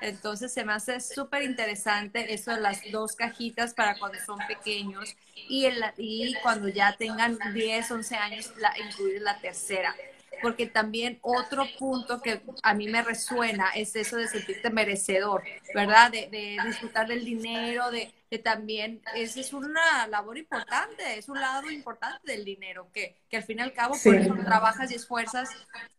[0.00, 5.16] Entonces se me hace súper interesante eso de las dos cajitas para cuando son pequeños
[5.34, 9.94] y, el, y cuando ya tengan 10, 11 años, la, incluir la tercera
[10.42, 15.42] porque también otro punto que a mí me resuena es eso de sentirte merecedor,
[15.74, 16.10] ¿verdad?
[16.10, 18.12] De, disfrutar del dinero, de,
[18.44, 23.44] también, esa es una labor importante, es un lado importante del dinero, que, que al
[23.44, 25.48] fin y al cabo por eso trabajas y esfuerzas,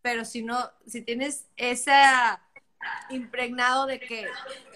[0.02, 1.94] pero si no, si tienes ese
[3.10, 4.28] impregnado de que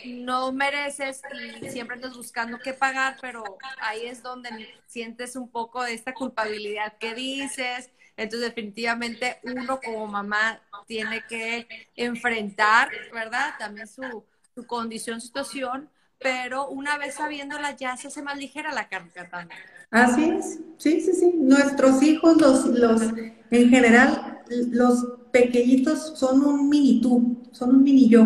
[0.05, 1.22] no mereces
[1.62, 3.43] y siempre andas buscando qué pagar, pero
[3.80, 4.49] ahí es donde
[4.88, 7.91] sientes un poco de esta culpabilidad que dices,
[8.24, 13.55] entonces, definitivamente uno como mamá tiene que enfrentar, ¿verdad?
[13.57, 14.24] También su,
[14.55, 19.59] su condición, situación, pero una vez sabiéndola ya se hace más ligera la carga también.
[19.89, 21.34] Así es, sí, sí, sí.
[21.36, 23.01] Nuestros hijos, los, los,
[23.49, 28.26] en general, los pequeñitos son un mini tú, son un mini yo.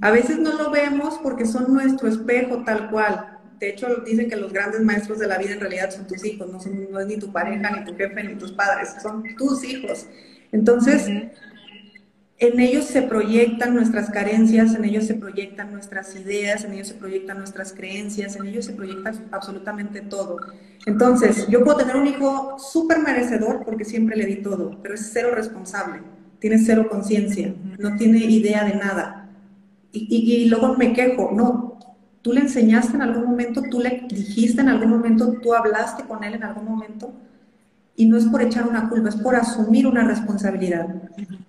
[0.00, 4.36] A veces no lo vemos porque son nuestro espejo tal cual, de hecho, dicen que
[4.36, 7.06] los grandes maestros de la vida en realidad son tus hijos, no, son, no es
[7.06, 10.06] ni tu pareja, ni tu jefe, ni tus padres, son tus hijos.
[10.52, 11.08] Entonces,
[12.38, 16.94] en ellos se proyectan nuestras carencias, en ellos se proyectan nuestras ideas, en ellos se
[16.94, 20.38] proyectan nuestras creencias, en ellos se proyecta absolutamente todo.
[20.84, 25.10] Entonces, yo puedo tener un hijo súper merecedor porque siempre le di todo, pero es
[25.12, 26.02] cero responsable,
[26.40, 29.30] tiene cero conciencia, no tiene idea de nada.
[29.92, 31.63] Y, y, y, luego me quejo, no,
[32.24, 33.60] ¿Tú le enseñaste en algún momento?
[33.70, 35.30] ¿Tú le dijiste en algún momento?
[35.42, 37.12] ¿Tú hablaste con él en algún momento?
[37.96, 40.86] Y no es por echar una culpa, es por asumir una responsabilidad.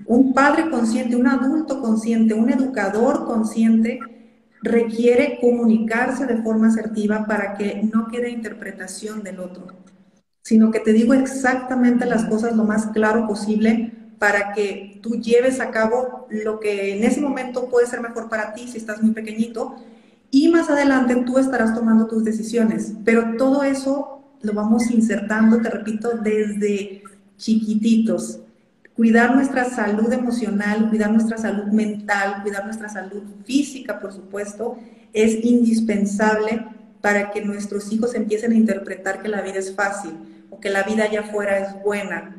[0.06, 4.02] Un padre consciente, un adulto consciente, un educador consciente
[4.62, 9.68] requiere comunicarse de forma asertiva para que no quede interpretación del otro,
[10.42, 15.62] sino que te digo exactamente las cosas lo más claro posible para que tú lleves
[15.62, 19.14] a cabo lo que en ese momento puede ser mejor para ti si estás muy
[19.14, 19.78] pequeñito
[20.32, 25.70] y más adelante tú estarás tomando tus decisiones, pero todo eso lo vamos insertando, te
[25.70, 27.04] repito, desde
[27.38, 28.40] chiquititos.
[28.96, 34.78] Cuidar nuestra salud emocional, cuidar nuestra salud mental, cuidar nuestra salud física, por supuesto,
[35.12, 36.66] es indispensable
[37.02, 40.12] para que nuestros hijos empiecen a interpretar que la vida es fácil
[40.50, 42.36] o que la vida allá afuera es buena.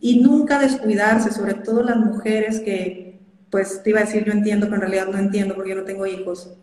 [0.00, 3.18] Y nunca descuidarse, sobre todo las mujeres que,
[3.50, 5.84] pues te iba a decir, yo entiendo, pero en realidad no entiendo porque yo no
[5.84, 6.56] tengo hijos,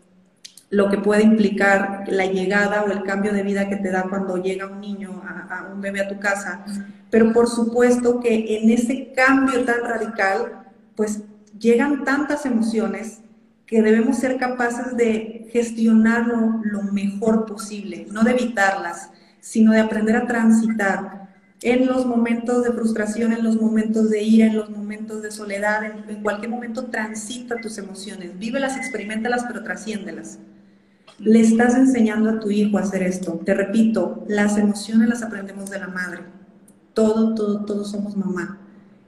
[0.74, 4.42] lo que puede implicar la llegada o el cambio de vida que te da cuando
[4.42, 6.64] llega un niño, a, un bebé a tu casa.
[7.10, 10.64] Pero por supuesto que en ese cambio tan radical,
[10.96, 11.20] pues
[11.58, 13.20] llegan tantas emociones
[13.66, 19.10] que debemos ser capaces de gestionarlo lo mejor posible, no de evitarlas,
[19.40, 21.28] sino de aprender a transitar
[21.62, 25.84] en los momentos de frustración, en los momentos de ira, en los momentos de soledad,
[25.84, 30.40] en, en cualquier momento transita tus emociones, vívelas, experimentalas, pero trasciéndelas.
[31.18, 33.40] Le estás enseñando a tu hijo a hacer esto.
[33.44, 36.20] Te repito, las emociones las aprendemos de la madre.
[36.92, 38.58] Todo, todo, todos somos mamá.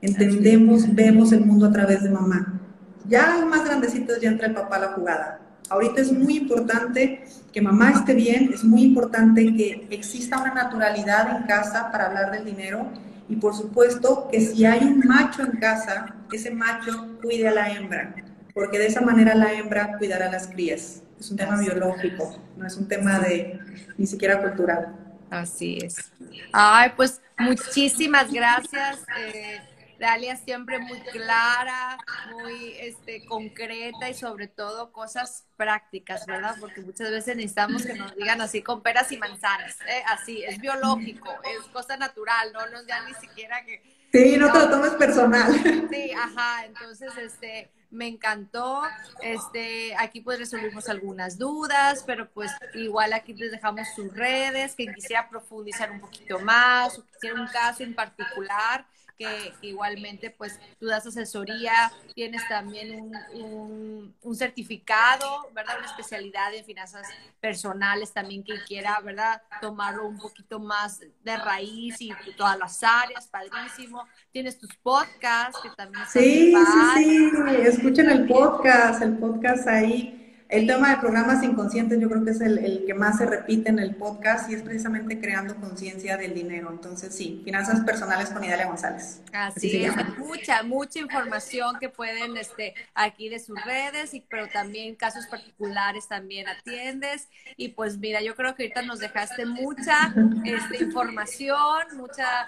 [0.01, 2.61] Entendemos, vemos el mundo a través de mamá.
[3.09, 5.41] Ya más grandecitos ya entra el papá a la jugada.
[5.69, 11.37] Ahorita es muy importante que mamá esté bien, es muy importante que exista una naturalidad
[11.37, 12.87] en casa para hablar del dinero
[13.29, 17.73] y por supuesto que si hay un macho en casa, ese macho cuide a la
[17.73, 18.15] hembra,
[18.57, 21.03] porque de esa manera la hembra cuidará a las crías.
[21.21, 23.61] Es un tema biológico, no es un tema de
[23.99, 24.97] ni siquiera cultural.
[25.29, 26.11] Así es.
[26.55, 29.05] Ay, pues muchísimas gracias.
[29.19, 29.61] Eh,
[30.01, 31.99] Dalia siempre muy clara,
[32.33, 36.57] muy este, concreta y sobre todo cosas prácticas, ¿verdad?
[36.59, 40.03] Porque muchas veces necesitamos que nos digan así con peras y manzanas, ¿eh?
[40.09, 43.83] así, es biológico, es cosa natural, no nos dan ni siquiera que...
[44.13, 45.53] Sí, no, te lo tomes personal.
[45.91, 48.83] Sí, ajá, entonces, este, me encantó.
[49.23, 54.95] Este, aquí pues resolvimos algunas dudas, pero pues igual aquí les dejamos sus redes, quien
[54.95, 60.87] quisiera profundizar un poquito más o quisiera un caso en particular, que, igualmente pues tú
[60.87, 65.79] das asesoría, tienes también un, un, certificado, ¿verdad?
[65.79, 67.07] Una especialidad en finanzas
[67.41, 69.43] personales también que quiera, ¿verdad?
[69.61, 74.05] Tomarlo un poquito más de raíz y todas las áreas, padrísimo.
[74.33, 76.05] Tienes tus podcasts que también...
[76.09, 76.55] Sí,
[76.95, 77.31] sí, sí,
[77.63, 82.41] escuchen el podcast, el podcast ahí el tema de programas inconscientes yo creo que es
[82.41, 86.71] el, que más se repite en el podcast y es precisamente creando conciencia del dinero.
[86.71, 89.23] Entonces, sí, finanzas personales con Idalia González.
[89.33, 94.95] Así, es, mucha, mucha información que pueden este, aquí de sus redes, y, pero también
[94.95, 97.29] casos particulares también atiendes.
[97.57, 102.47] Y pues mira, yo creo que ahorita nos dejaste mucha este, información, mucha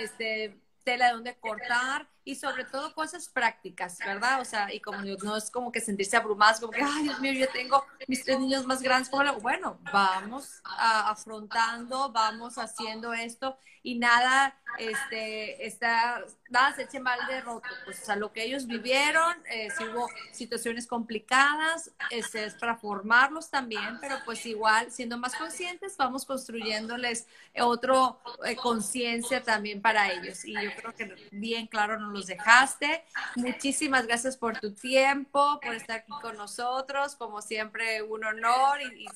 [0.00, 4.40] este, tela de donde cortar y sobre todo cosas prácticas, ¿verdad?
[4.40, 7.32] O sea, y como no es como que sentirse abrumadas, como que, ay, Dios mío,
[7.32, 13.56] yo tengo mis tres niños más grandes, bueno, vamos afrontando, vamos haciendo esto
[13.86, 18.42] y nada, este, está, nada se eche mal de roto, pues, o sea, lo que
[18.42, 24.90] ellos vivieron, eh, si hubo situaciones complicadas, este, es para formarlos también, pero pues igual,
[24.90, 27.28] siendo más conscientes, vamos construyéndoles
[27.60, 30.44] otro eh, conciencia también para ellos.
[30.44, 33.04] Y yo creo que bien claro nos los dejaste.
[33.36, 39.06] Muchísimas gracias por tu tiempo, por estar aquí con nosotros, como siempre, un honor y,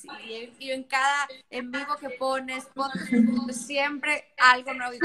[0.58, 2.68] y, en cada en vivo que pones,
[3.52, 4.96] siempre algo nuevo.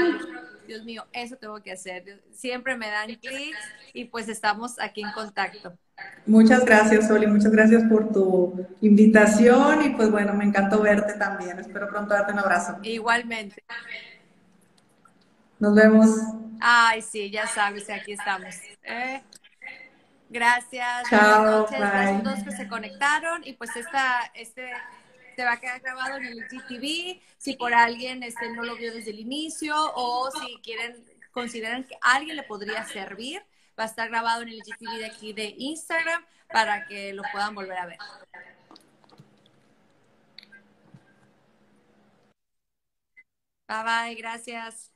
[0.66, 2.22] Dios mío, eso tengo que hacer.
[2.32, 3.58] Siempre me dan clics
[3.92, 5.76] y pues estamos aquí en contacto.
[6.26, 7.26] Muchas gracias, Oli.
[7.26, 11.58] Muchas gracias por tu invitación y pues bueno, me encantó verte también.
[11.58, 12.76] Espero pronto darte un abrazo.
[12.82, 13.62] Igualmente.
[15.58, 16.08] Nos vemos.
[16.60, 18.54] Ay, sí, ya sabes, aquí estamos.
[18.82, 19.22] Eh,
[20.28, 21.08] gracias.
[21.08, 21.66] Chao.
[21.66, 24.72] Buenas a todos que se conectaron y pues esta, este
[25.36, 27.20] se va a quedar grabado en el GTV.
[27.36, 31.96] Si por alguien este, no lo vio desde el inicio o si quieren, consideran que
[32.00, 33.44] alguien le podría servir,
[33.78, 37.54] va a estar grabado en el GTV de aquí de Instagram para que lo puedan
[37.54, 37.98] volver a ver.
[43.68, 44.95] Bye bye, gracias.